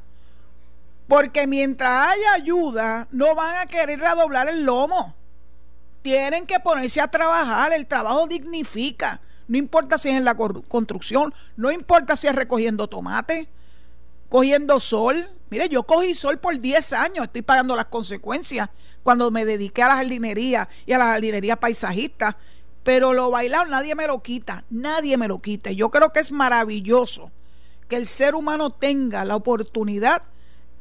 Porque 1.08 1.48
mientras 1.48 2.10
haya 2.10 2.34
ayuda, 2.34 3.08
no 3.12 3.36
van 3.36 3.60
a 3.60 3.66
querer 3.66 4.00
redoblar 4.00 4.48
el 4.48 4.64
lomo. 4.64 5.16
Tienen 6.02 6.46
que 6.46 6.60
ponerse 6.60 7.02
a 7.02 7.10
trabajar. 7.10 7.74
El 7.74 7.88
trabajo 7.88 8.28
dignifica. 8.28 9.22
No 9.48 9.58
importa 9.58 9.98
si 9.98 10.08
es 10.10 10.16
en 10.16 10.24
la 10.24 10.36
construcción, 10.36 11.34
no 11.58 11.72
importa 11.72 12.16
si 12.16 12.28
es 12.28 12.34
recogiendo 12.34 12.88
tomate, 12.88 13.50
cogiendo 14.30 14.80
sol. 14.80 15.30
Mire, 15.50 15.68
yo 15.68 15.84
cogí 15.84 16.16
sol 16.16 16.40
por 16.40 16.58
10 16.58 16.94
años, 16.94 17.26
estoy 17.26 17.42
pagando 17.42 17.76
las 17.76 17.88
consecuencias 17.88 18.70
cuando 19.04 19.30
me 19.30 19.44
dediqué 19.44 19.84
a 19.84 19.90
la 19.90 19.96
jardinería 19.98 20.70
y 20.86 20.94
a 20.94 20.98
la 20.98 21.08
jardinería 21.08 21.60
paisajista. 21.60 22.38
Pero 22.84 23.12
lo 23.12 23.30
bailado 23.30 23.66
nadie 23.66 23.94
me 23.94 24.08
lo 24.08 24.24
quita, 24.24 24.64
nadie 24.70 25.18
me 25.18 25.28
lo 25.28 25.42
quita. 25.42 25.72
Yo 25.72 25.92
creo 25.92 26.14
que 26.14 26.22
es 26.22 26.32
maravilloso 26.32 27.30
que 27.90 27.98
el 27.98 28.08
ser 28.08 28.36
humano 28.36 28.70
tenga 28.70 29.26
la 29.26 29.36
oportunidad 29.36 30.24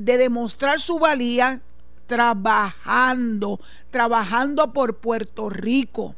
de 0.01 0.17
demostrar 0.17 0.81
su 0.81 0.99
valía 0.99 1.61
trabajando, 2.07 3.61
trabajando 3.91 4.73
por 4.73 4.97
Puerto 4.97 5.51
Rico. 5.51 6.15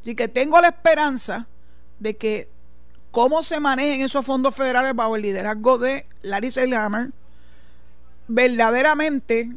Así 0.00 0.14
que 0.14 0.28
tengo 0.28 0.60
la 0.60 0.68
esperanza 0.68 1.48
de 1.98 2.16
que 2.16 2.48
cómo 3.10 3.42
se 3.42 3.58
manejen 3.58 4.02
esos 4.02 4.24
fondos 4.24 4.54
federales 4.54 4.94
bajo 4.94 5.16
el 5.16 5.22
liderazgo 5.22 5.78
de 5.78 6.06
Larry 6.22 6.52
Selhammer, 6.52 7.10
verdaderamente, 8.28 9.50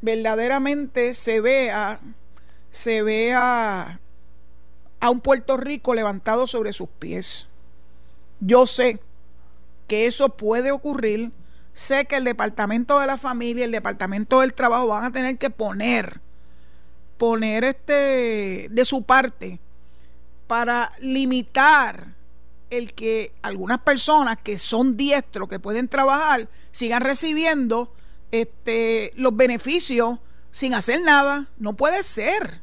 verdaderamente 0.00 1.12
se 1.12 1.42
vea, 1.42 2.00
se 2.70 3.02
vea 3.02 4.00
a 5.00 5.10
un 5.10 5.20
Puerto 5.20 5.58
Rico 5.58 5.92
levantado 5.92 6.46
sobre 6.46 6.72
sus 6.72 6.88
pies. 6.88 7.46
Yo 8.40 8.66
sé 8.66 9.00
que 9.86 10.06
eso 10.06 10.30
puede 10.30 10.72
ocurrir. 10.72 11.30
Sé 11.74 12.06
que 12.06 12.16
el 12.16 12.24
Departamento 12.24 12.98
de 12.98 13.06
la 13.06 13.16
Familia, 13.16 13.64
el 13.64 13.72
Departamento 13.72 14.40
del 14.40 14.54
Trabajo 14.54 14.88
van 14.88 15.04
a 15.04 15.12
tener 15.12 15.38
que 15.38 15.50
poner, 15.50 16.20
poner 17.16 17.64
este 17.64 18.68
de 18.70 18.84
su 18.84 19.02
parte 19.02 19.60
para 20.46 20.92
limitar 21.00 22.14
el 22.70 22.92
que 22.94 23.32
algunas 23.42 23.80
personas 23.80 24.38
que 24.42 24.58
son 24.58 24.96
diestros, 24.96 25.48
que 25.48 25.58
pueden 25.58 25.88
trabajar, 25.88 26.48
sigan 26.70 27.02
recibiendo 27.02 27.92
este, 28.30 29.12
los 29.16 29.34
beneficios 29.34 30.18
sin 30.50 30.74
hacer 30.74 31.02
nada. 31.02 31.48
No 31.58 31.74
puede 31.74 32.02
ser. 32.02 32.60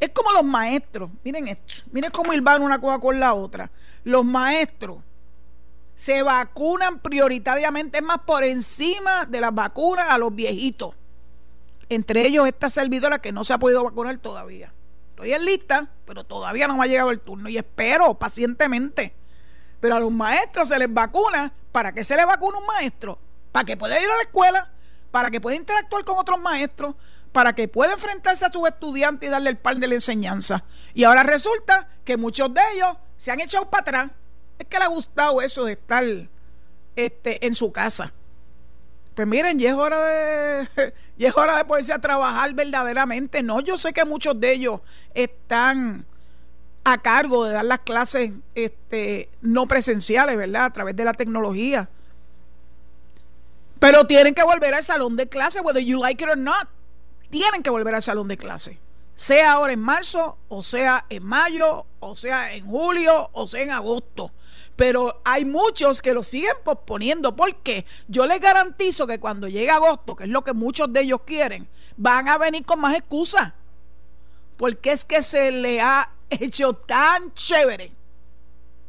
Es 0.00 0.10
como 0.10 0.32
los 0.32 0.44
maestros. 0.44 1.10
Miren 1.24 1.48
esto. 1.48 1.74
Miren 1.92 2.10
cómo 2.10 2.32
van 2.42 2.62
una 2.62 2.80
cosa 2.80 2.98
con 2.98 3.20
la 3.20 3.34
otra. 3.34 3.70
Los 4.04 4.24
maestros 4.24 4.98
se 5.96 6.22
vacunan 6.22 6.98
prioritariamente 6.98 8.02
más 8.02 8.18
por 8.26 8.44
encima 8.44 9.26
de 9.26 9.40
las 9.40 9.54
vacunas 9.54 10.08
a 10.08 10.18
los 10.18 10.34
viejitos. 10.34 10.94
Entre 11.88 12.26
ellos 12.26 12.46
esta 12.46 12.70
servidora 12.70 13.20
que 13.20 13.32
no 13.32 13.44
se 13.44 13.52
ha 13.52 13.58
podido 13.58 13.84
vacunar 13.84 14.16
todavía. 14.18 14.72
Estoy 15.10 15.32
en 15.32 15.44
lista, 15.44 15.88
pero 16.06 16.24
todavía 16.24 16.66
no 16.66 16.76
me 16.76 16.84
ha 16.84 16.88
llegado 16.88 17.10
el 17.10 17.20
turno 17.20 17.48
y 17.48 17.58
espero 17.58 18.14
pacientemente. 18.14 19.14
Pero 19.80 19.96
a 19.96 20.00
los 20.00 20.10
maestros 20.10 20.68
se 20.68 20.78
les 20.78 20.92
vacuna. 20.92 21.52
¿Para 21.70 21.92
qué 21.92 22.02
se 22.02 22.16
les 22.16 22.26
vacuna 22.26 22.58
un 22.58 22.66
maestro? 22.66 23.18
Para 23.52 23.64
que 23.64 23.76
pueda 23.76 24.00
ir 24.00 24.10
a 24.10 24.16
la 24.16 24.22
escuela, 24.22 24.70
para 25.10 25.30
que 25.30 25.40
pueda 25.40 25.56
interactuar 25.56 26.04
con 26.04 26.18
otros 26.18 26.40
maestros, 26.40 26.94
para 27.32 27.54
que 27.54 27.68
pueda 27.68 27.92
enfrentarse 27.92 28.44
a 28.44 28.52
sus 28.52 28.66
estudiantes 28.68 29.28
y 29.28 29.30
darle 29.30 29.50
el 29.50 29.58
pan 29.58 29.80
de 29.80 29.88
la 29.88 29.94
enseñanza. 29.94 30.64
Y 30.94 31.04
ahora 31.04 31.22
resulta 31.22 31.88
que 32.04 32.16
muchos 32.16 32.52
de 32.52 32.60
ellos 32.74 32.96
se 33.16 33.30
han 33.30 33.40
echado 33.40 33.68
para 33.70 33.80
atrás. 33.82 34.10
Es 34.62 34.68
que 34.68 34.78
le 34.78 34.84
ha 34.84 34.88
gustado 34.88 35.42
eso 35.42 35.64
de 35.64 35.72
estar 35.72 36.04
este, 36.94 37.44
en 37.44 37.52
su 37.52 37.72
casa. 37.72 38.12
Pues 39.16 39.26
miren, 39.26 39.58
ya 39.58 39.70
es 39.70 39.74
hora 39.74 40.00
de, 40.04 40.94
ya 41.18 41.28
es 41.30 41.36
hora 41.36 41.56
de 41.56 41.64
poderse 41.64 41.92
a 41.92 41.98
trabajar 41.98 42.54
verdaderamente. 42.54 43.42
No, 43.42 43.58
yo 43.60 43.76
sé 43.76 43.92
que 43.92 44.04
muchos 44.04 44.38
de 44.38 44.52
ellos 44.52 44.80
están 45.14 46.06
a 46.84 46.98
cargo 46.98 47.44
de 47.44 47.54
dar 47.54 47.64
las 47.64 47.80
clases 47.80 48.30
este, 48.54 49.30
no 49.40 49.66
presenciales, 49.66 50.36
¿verdad? 50.36 50.66
A 50.66 50.72
través 50.72 50.94
de 50.94 51.06
la 51.06 51.14
tecnología. 51.14 51.88
Pero 53.80 54.06
tienen 54.06 54.32
que 54.32 54.44
volver 54.44 54.74
al 54.74 54.84
salón 54.84 55.16
de 55.16 55.28
clase, 55.28 55.60
whether 55.60 55.82
you 55.82 55.98
like 55.98 56.22
it 56.22 56.30
or 56.30 56.38
not. 56.38 56.68
Tienen 57.30 57.64
que 57.64 57.70
volver 57.70 57.96
al 57.96 58.02
salón 58.02 58.28
de 58.28 58.36
clase. 58.36 58.78
Sea 59.16 59.54
ahora 59.54 59.72
en 59.72 59.80
marzo, 59.80 60.38
o 60.46 60.62
sea 60.62 61.04
en 61.08 61.24
mayo, 61.24 61.84
o 61.98 62.14
sea 62.14 62.54
en 62.54 62.64
julio, 62.64 63.28
o 63.32 63.48
sea 63.48 63.62
en 63.62 63.72
agosto. 63.72 64.30
Pero 64.76 65.20
hay 65.24 65.44
muchos 65.44 66.00
que 66.00 66.14
lo 66.14 66.22
siguen 66.22 66.56
posponiendo. 66.64 67.36
porque 67.36 67.84
Yo 68.08 68.26
les 68.26 68.40
garantizo 68.40 69.06
que 69.06 69.20
cuando 69.20 69.48
llegue 69.48 69.70
agosto, 69.70 70.16
que 70.16 70.24
es 70.24 70.30
lo 70.30 70.42
que 70.42 70.52
muchos 70.52 70.92
de 70.92 71.02
ellos 71.02 71.20
quieren, 71.24 71.68
van 71.96 72.28
a 72.28 72.38
venir 72.38 72.64
con 72.64 72.80
más 72.80 72.96
excusas. 72.96 73.52
Porque 74.56 74.92
es 74.92 75.04
que 75.04 75.22
se 75.22 75.50
le 75.52 75.80
ha 75.80 76.10
hecho 76.30 76.74
tan 76.74 77.32
chévere 77.34 77.92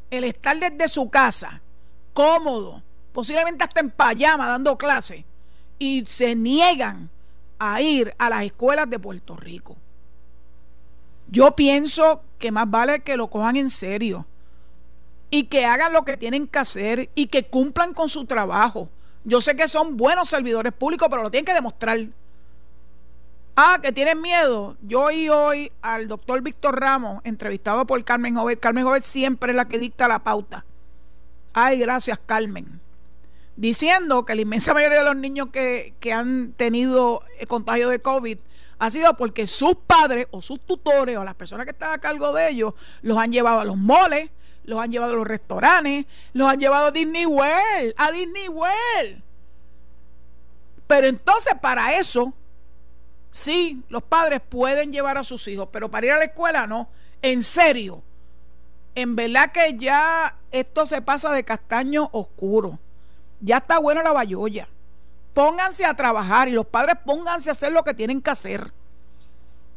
el 0.10 0.24
estar 0.26 0.58
desde 0.60 0.88
su 0.88 1.10
casa, 1.10 1.62
cómodo, 2.14 2.84
posiblemente 3.12 3.64
hasta 3.64 3.80
en 3.80 3.90
payama 3.90 4.48
dando 4.48 4.78
clase, 4.78 5.26
y 5.80 6.06
se 6.06 6.36
niegan 6.36 7.10
a 7.58 7.82
ir 7.82 8.14
a 8.20 8.30
las 8.30 8.44
escuelas 8.44 8.90
de 8.90 9.00
Puerto 9.00 9.36
Rico. 9.36 9.76
Yo 11.28 11.56
pienso 11.56 12.22
que 12.38 12.52
más 12.52 12.70
vale 12.70 13.00
que 13.00 13.18
lo 13.18 13.28
cojan 13.28 13.58
en 13.58 13.70
serio 13.72 14.28
y 15.34 15.46
que 15.46 15.66
hagan 15.66 15.92
lo 15.94 16.04
que 16.04 16.16
tienen 16.16 16.46
que 16.46 16.60
hacer 16.60 17.10
y 17.16 17.26
que 17.26 17.46
cumplan 17.46 17.96
con 17.96 18.08
su 18.08 18.26
trabajo. 18.26 18.88
Yo 19.24 19.42
sé 19.42 19.56
que 19.56 19.68
son 19.68 19.98
buenos 19.98 20.30
servidores 20.30 20.72
públicos, 20.74 21.08
pero 21.10 21.24
lo 21.24 21.32
tienen 21.32 21.46
que 21.46 21.56
demostrar. 21.56 22.06
Ah, 23.56 23.80
que 23.82 23.92
tienen 23.92 24.22
miedo. 24.22 24.78
Yo 24.84 25.06
oí 25.06 25.30
hoy 25.30 25.72
al 25.82 26.08
doctor 26.08 26.40
Víctor 26.44 26.80
Ramos, 26.80 27.20
entrevistado 27.24 27.84
por 27.88 28.04
Carmen 28.04 28.36
Jovet. 28.36 28.60
Carmen 28.60 28.84
Jovet 28.84 29.02
siempre 29.02 29.54
es 29.54 29.56
la 29.56 29.68
que 29.68 29.80
dicta 29.80 30.08
la 30.08 30.20
pauta. 30.20 30.66
Ay, 31.52 31.80
gracias, 31.80 32.20
Carmen. 32.28 32.80
Diciendo 33.56 34.26
que 34.26 34.36
la 34.36 34.42
inmensa 34.42 34.72
mayoría 34.76 35.00
de 35.00 35.06
los 35.06 35.16
niños 35.16 35.48
que, 35.52 35.96
que 36.00 36.14
han 36.14 36.52
tenido 36.52 37.24
contagio 37.48 37.90
de 37.90 37.98
COVID 37.98 38.38
ha 38.78 38.90
sido 38.92 39.12
porque 39.18 39.48
sus 39.48 39.78
padres 39.88 40.28
o 40.30 40.44
sus 40.44 40.60
tutores 40.60 41.18
o 41.18 41.24
las 41.24 41.34
personas 41.34 41.66
que 41.66 41.72
están 41.72 41.92
a 41.92 41.98
cargo 41.98 42.34
de 42.34 42.50
ellos 42.50 42.76
los 43.02 43.18
han 43.18 43.32
llevado 43.32 43.62
a 43.62 43.66
los 43.66 43.78
moles, 43.78 44.30
los 44.64 44.80
han 44.80 44.92
llevado 44.92 45.14
a 45.14 45.16
los 45.18 45.28
restaurantes, 45.28 46.06
los 46.34 46.50
han 46.50 46.60
llevado 46.60 46.88
a 46.88 46.92
Disney 46.92 47.26
World, 47.26 47.94
a 47.98 48.12
Disney 48.12 48.48
World. 48.48 49.22
Pero 50.88 51.08
entonces 51.08 51.54
para 51.62 51.98
eso 51.98 52.34
Sí, 53.34 53.82
los 53.90 54.04
padres 54.04 54.42
pueden 54.48 54.94
llevar 54.94 55.18
a 55.18 55.24
sus 55.24 55.48
hijos, 55.48 55.68
pero 55.72 55.90
para 55.90 56.06
ir 56.06 56.12
a 56.12 56.20
la 56.20 56.26
escuela 56.26 56.68
no. 56.68 56.88
En 57.24 57.42
serio. 57.42 58.04
En 58.94 59.16
verdad 59.16 59.52
que 59.52 59.76
ya 59.76 60.36
esto 60.52 60.86
se 60.86 61.02
pasa 61.02 61.32
de 61.32 61.44
castaño 61.44 62.10
oscuro. 62.12 62.78
Ya 63.42 63.58
está 63.58 63.80
bueno 63.80 64.04
la 64.04 64.12
bayolla. 64.12 64.68
Pónganse 65.34 65.84
a 65.84 65.96
trabajar 65.96 66.48
y 66.48 66.52
los 66.52 66.68
padres 66.68 66.96
pónganse 67.04 67.50
a 67.50 67.54
hacer 67.54 67.72
lo 67.72 67.84
que 67.84 67.96
tienen 67.96 68.22
que 68.22 68.30
hacer. 68.30 68.72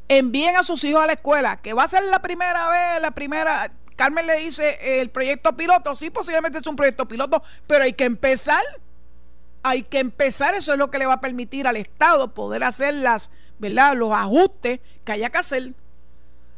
Envíen 0.07 0.55
a 0.57 0.63
sus 0.63 0.85
hijos 0.85 1.03
a 1.03 1.07
la 1.07 1.15
escuela, 1.15 1.57
que 1.57 1.73
va 1.73 1.85
a 1.85 1.89
ser 1.89 2.03
la 2.05 2.21
primera 2.21 2.69
vez, 2.69 3.01
la 3.01 3.13
primera. 3.13 3.71
Carmen 3.97 4.27
le 4.27 4.37
dice 4.37 5.01
el 5.01 5.11
proyecto 5.11 5.57
piloto. 5.57 5.95
Sí, 5.95 6.11
posiblemente 6.11 6.59
es 6.59 6.67
un 6.67 6.77
proyecto 6.77 7.07
piloto, 7.07 7.43
pero 7.67 7.85
hay 7.85 7.95
que 7.95 8.05
empezar. 8.05 8.63
Hay 9.63 9.83
que 9.83 9.99
empezar. 9.99 10.55
Eso 10.55 10.73
es 10.73 10.79
lo 10.79 10.91
que 10.91 10.99
le 10.99 11.07
va 11.07 11.15
a 11.15 11.21
permitir 11.21 11.67
al 11.67 11.77
Estado 11.77 12.33
poder 12.33 12.63
hacer 12.63 12.95
las 12.95 13.31
¿verdad? 13.59 13.95
Los 13.97 14.13
ajustes 14.13 14.81
que 15.05 15.13
haya 15.13 15.31
que 15.31 15.39
hacer. 15.39 15.73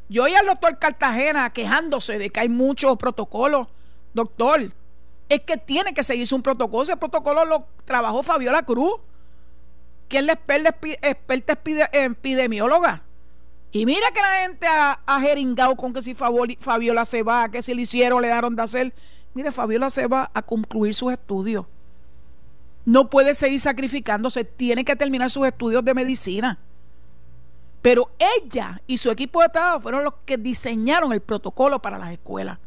Yo 0.09 0.25
oí 0.25 0.35
al 0.35 0.47
doctor 0.47 0.79
Cartagena 0.79 1.51
quejándose 1.51 2.19
de 2.19 2.31
que 2.31 2.41
hay 2.41 2.49
muchos 2.49 2.97
protocolos. 2.97 3.69
Doctor, 4.15 4.73
es 5.29 5.41
que 5.43 5.57
tiene 5.59 5.93
que 5.93 6.03
seguirse 6.03 6.35
un 6.35 6.43
protocolo. 6.43 6.83
Ese 6.83 6.97
protocolo 6.97 7.45
lo 7.45 7.67
trabajó 7.85 8.23
Fabiola 8.23 8.63
Cruz, 8.63 8.95
que 10.09 10.19
es 10.19 10.25
la 10.25 10.33
experta, 10.33 10.75
epidemióloga. 11.93 13.03
Y 13.71 13.85
mira 13.85 14.11
que 14.13 14.21
la 14.21 14.33
gente 14.43 14.67
ha, 14.67 15.01
ha 15.07 15.21
jeringado 15.21 15.77
con 15.77 15.93
que 15.93 16.01
si 16.01 16.15
Fabiola 16.15 17.05
se 17.05 17.23
va, 17.23 17.51
que 17.51 17.63
si 17.63 17.75
le 17.75 17.83
hicieron, 17.83 18.23
le 18.23 18.29
daron 18.29 18.57
de 18.57 18.63
hacer. 18.63 18.95
Mire, 19.35 19.53
Fabiola 19.53 19.91
se 19.91 20.07
va 20.07 20.31
a 20.33 20.43
concluir 20.43 20.95
sus 20.95 21.13
estudios. 21.13 21.67
No 22.87 23.11
puede 23.11 23.35
seguir 23.35 23.61
sacrificándose, 23.61 24.45
tiene 24.45 24.85
que 24.85 24.97
terminar 24.97 25.31
sus 25.31 25.47
estudios 25.47 25.85
de 25.85 25.93
medicina. 25.93 26.59
Pero 27.83 28.11
ella 28.19 28.81
y 28.87 28.99
su 28.99 29.11
equipo 29.11 29.43
de 29.43 29.51
trabajo 29.51 29.81
fueron 29.81 30.03
los 30.03 30.15
que 30.25 30.39
diseñaron 30.39 31.13
el 31.13 31.21
protocolo 31.21 31.81
para 31.81 31.99
las 31.99 32.13
escuelas. 32.13 32.59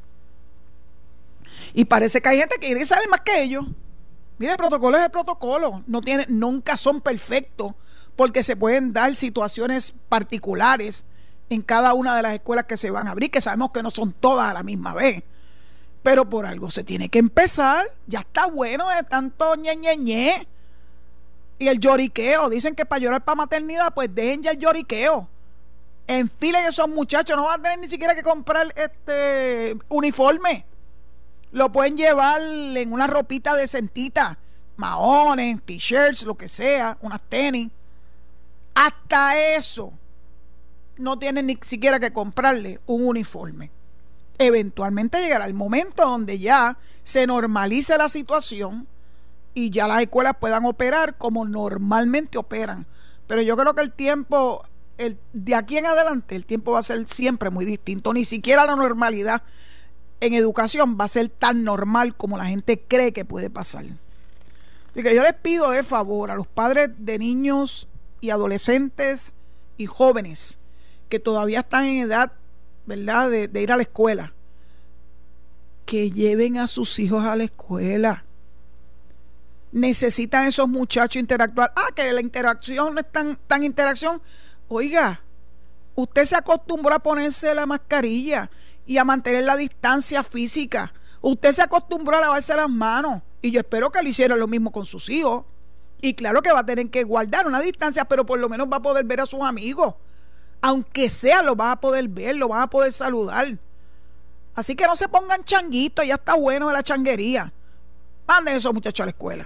Y 1.74 1.86
parece 1.86 2.22
que 2.22 2.30
hay 2.30 2.38
gente 2.38 2.56
que 2.60 2.68
quiere 2.68 2.86
saber 2.86 3.10
más 3.10 3.22
que 3.22 3.42
ellos. 3.42 3.66
Mira, 4.38 4.54
el 4.54 4.58
protocolo 4.58 4.98
es 4.98 5.04
el 5.04 5.12
protocolo. 5.12 5.84
No 5.88 6.02
tiene, 6.02 6.26
nunca 6.30 6.78
son 6.78 7.02
perfectos 7.02 7.74
porque 8.16 8.44
se 8.44 8.56
pueden 8.56 8.94
dar 8.94 9.16
situaciones 9.16 9.94
particulares 10.10 11.06
en 11.50 11.62
cada 11.62 11.94
una 11.94 12.16
de 12.16 12.22
las 12.22 12.34
escuelas 12.34 12.66
que 12.66 12.78
se 12.78 12.92
van 12.92 13.08
a 13.08 13.12
abrir, 13.12 13.32
que 13.32 13.42
sabemos 13.42 13.72
que 13.72 13.84
no 13.84 13.92
son 13.92 14.14
todas 14.14 14.50
a 14.50 14.54
la 14.54 14.64
misma 14.64 14.94
vez. 14.94 15.24
Pero 16.04 16.30
por 16.30 16.46
algo 16.46 16.72
se 16.72 16.84
tiene 16.84 17.10
que 17.10 17.20
empezar. 17.20 17.86
Ya 18.08 18.22
está 18.22 18.48
bueno 18.48 18.90
de 18.90 19.04
tanto 19.04 19.56
ñe, 19.56 19.76
ñe, 19.76 19.98
ñe 19.98 20.48
y 21.62 21.68
el 21.68 21.80
lloriqueo. 21.80 22.50
Dicen 22.50 22.74
que 22.74 22.86
para 22.86 23.00
llorar 23.00 23.24
para 23.24 23.36
maternidad, 23.36 23.94
pues 23.94 24.14
dejen 24.14 24.42
ya 24.42 24.52
el 24.52 24.58
lloriqueo. 24.58 25.30
Enfilen 26.08 26.66
esos 26.66 26.90
muchachos, 26.90 27.38
no 27.38 27.44
van 27.44 27.60
a 27.60 27.64
tener 27.64 27.80
ni 27.80 27.88
siquiera 27.88 28.16
que 28.16 28.24
comprar 28.24 28.74
este 28.76 29.78
uniforme. 29.88 30.66
Lo 31.52 31.72
pueden 31.72 31.96
llevar 31.96 32.42
en 32.42 32.92
una 32.92 33.06
ropita 33.06 33.56
decentita, 33.56 34.40
maones, 34.76 35.62
t-shirts, 35.64 36.24
lo 36.24 36.36
que 36.36 36.48
sea, 36.48 36.98
unas 37.02 37.22
tenis. 37.30 37.70
Hasta 38.74 39.56
eso 39.56 39.94
no 40.98 41.18
tienen 41.20 41.48
ni 41.48 41.58
siquiera 41.62 42.00
que 42.00 42.14
comprarle 42.14 42.80
un 42.86 43.06
uniforme. 43.08 43.72
Eventualmente 44.38 45.22
llegará 45.22 45.46
el 45.46 45.54
momento 45.54 46.04
donde 46.04 46.40
ya 46.40 46.78
se 47.04 47.28
normalice 47.28 47.98
la 47.98 48.10
situación 48.10 48.88
y 49.54 49.70
ya 49.70 49.88
las 49.88 50.02
escuelas 50.02 50.36
puedan 50.40 50.66
operar 50.66 51.18
como 51.18 51.46
normalmente 51.46 52.38
operan. 52.38 52.86
Pero 53.28 53.42
yo 53.42 53.56
creo 53.58 53.74
que 53.76 53.82
el 53.82 53.92
tiempo, 53.92 54.64
el, 54.98 55.18
de 55.34 55.56
aquí 55.56 55.78
en 55.78 55.86
adelante, 55.86 56.36
el 56.36 56.46
tiempo 56.46 56.72
va 56.72 56.80
a 56.80 56.84
ser 56.84 57.08
siempre 57.08 57.50
muy 57.50 57.66
distinto. 57.66 58.14
Ni 58.14 58.26
siquiera 58.26 58.66
la 58.66 58.76
normalidad 58.76 59.44
en 60.22 60.34
educación 60.34 60.98
va 61.00 61.06
a 61.06 61.10
ser 61.10 61.30
tan 61.30 61.64
normal 61.64 62.16
como 62.16 62.38
la 62.38 62.46
gente 62.46 62.80
cree 62.80 63.12
que 63.12 63.26
puede 63.26 63.50
pasar. 63.50 63.86
Así 64.92 65.04
que 65.04 65.16
yo 65.16 65.24
les 65.24 65.34
pido 65.34 65.72
de 65.72 65.84
favor 65.84 66.32
a 66.32 66.36
los 66.36 66.48
padres 66.48 66.90
de 66.98 67.18
niños 67.18 67.88
y 68.22 68.30
adolescentes 68.30 69.34
y 69.78 69.88
jóvenes 69.88 70.60
que 71.10 71.20
todavía 71.20 71.60
están 71.60 71.86
en 71.86 71.98
edad, 71.98 72.32
¿verdad?, 72.86 73.30
de, 73.30 73.62
ir 73.62 73.72
a 73.72 73.76
la 73.76 73.84
escuela, 73.84 74.34
que 75.86 76.12
lleven 76.12 76.58
a 76.58 76.68
sus 76.68 77.00
hijos 77.00 77.26
a 77.26 77.36
la 77.36 77.44
escuela 77.44 78.24
necesitan 79.72 80.48
esos 80.48 80.68
muchachos 80.68 81.20
interactuar. 81.20 81.72
Ah, 81.76 81.90
que 81.96 82.12
la 82.12 82.22
interacción 82.22 82.94
no 82.94 83.02
es 83.02 83.12
tan, 83.12 83.38
tan 83.48 83.64
interacción. 83.64 84.22
Oiga, 84.68 85.22
usted 85.96 86.26
se 86.26 86.36
acostumbró 86.36 86.94
a 86.94 87.00
ponerse 87.00 87.54
la 87.54 87.66
mascarilla 87.66 88.50
y 88.86 88.98
a 88.98 89.04
mantener 89.04 89.44
la 89.44 89.56
distancia 89.56 90.24
física. 90.24 90.94
Usted 91.22 91.52
se 91.52 91.62
acostumbró 91.62 92.18
a 92.18 92.22
lavarse 92.22 92.56
las 92.56 92.70
manos 92.70 93.22
y 93.42 93.52
yo 93.52 93.60
espero 93.60 93.92
que 93.92 94.02
lo 94.02 94.10
hiciera 94.10 94.36
lo 94.36 94.48
mismo 94.48 94.72
con 94.72 94.86
sus 94.86 95.10
hijos. 95.10 95.46
Y 96.02 96.16
claro 96.16 96.42
que 96.42 96.52
va 96.52 96.62
a 96.62 96.66
tener 96.66 96.90
que 96.90 97.04
guardar 97.04 97.48
una 97.48 97.60
distancia, 97.60 98.06
pero 98.06 98.26
por 98.26 98.40
lo 98.40 98.50
menos 98.50 98.68
va 98.72 98.78
a 98.78 98.82
poder 98.82 99.06
ver 99.06 99.22
a 99.22 99.26
sus 99.26 99.42
amigos. 99.42 99.94
Aunque 100.62 101.10
sea, 101.10 101.42
lo 101.44 101.56
va 101.56 101.72
a 101.72 101.80
poder 101.80 102.08
ver, 102.08 102.36
lo 102.36 102.48
van 102.48 102.64
a 102.64 102.70
poder 102.70 102.92
saludar. 102.92 103.58
Así 104.56 104.76
que 104.76 104.86
no 104.86 104.96
se 104.96 105.08
pongan 105.08 105.44
changuitos, 105.44 106.06
ya 106.06 106.16
está 106.16 106.36
bueno 106.36 106.68
de 106.68 106.74
la 106.74 106.84
changuería. 106.84 107.54
Manden 108.28 108.58
esos 108.58 108.74
muchachos 108.74 109.04
a 109.04 109.06
la 109.06 109.12
escuela. 109.12 109.44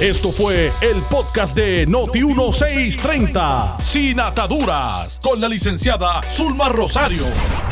Esto 0.00 0.32
fue 0.32 0.72
el 0.80 1.02
podcast 1.10 1.54
de 1.54 1.86
Noti1630, 1.86 3.82
sin 3.82 4.18
ataduras, 4.18 5.20
con 5.22 5.40
la 5.40 5.48
licenciada 5.48 6.22
Zulma 6.30 6.70
Rosario. 6.70 7.24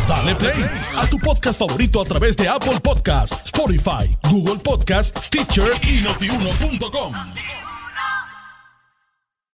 Dale 0.06 0.34
play 0.34 0.62
a 0.96 1.06
tu 1.08 1.18
podcast 1.18 1.58
favorito 1.58 2.02
a 2.02 2.04
través 2.04 2.36
de 2.36 2.46
Apple 2.46 2.80
Podcasts, 2.82 3.46
Spotify, 3.46 4.14
Google 4.30 4.56
Podcasts, 4.56 5.26
Stitcher 5.26 5.70
y 5.82 6.02
notiuno.com. 6.02 7.14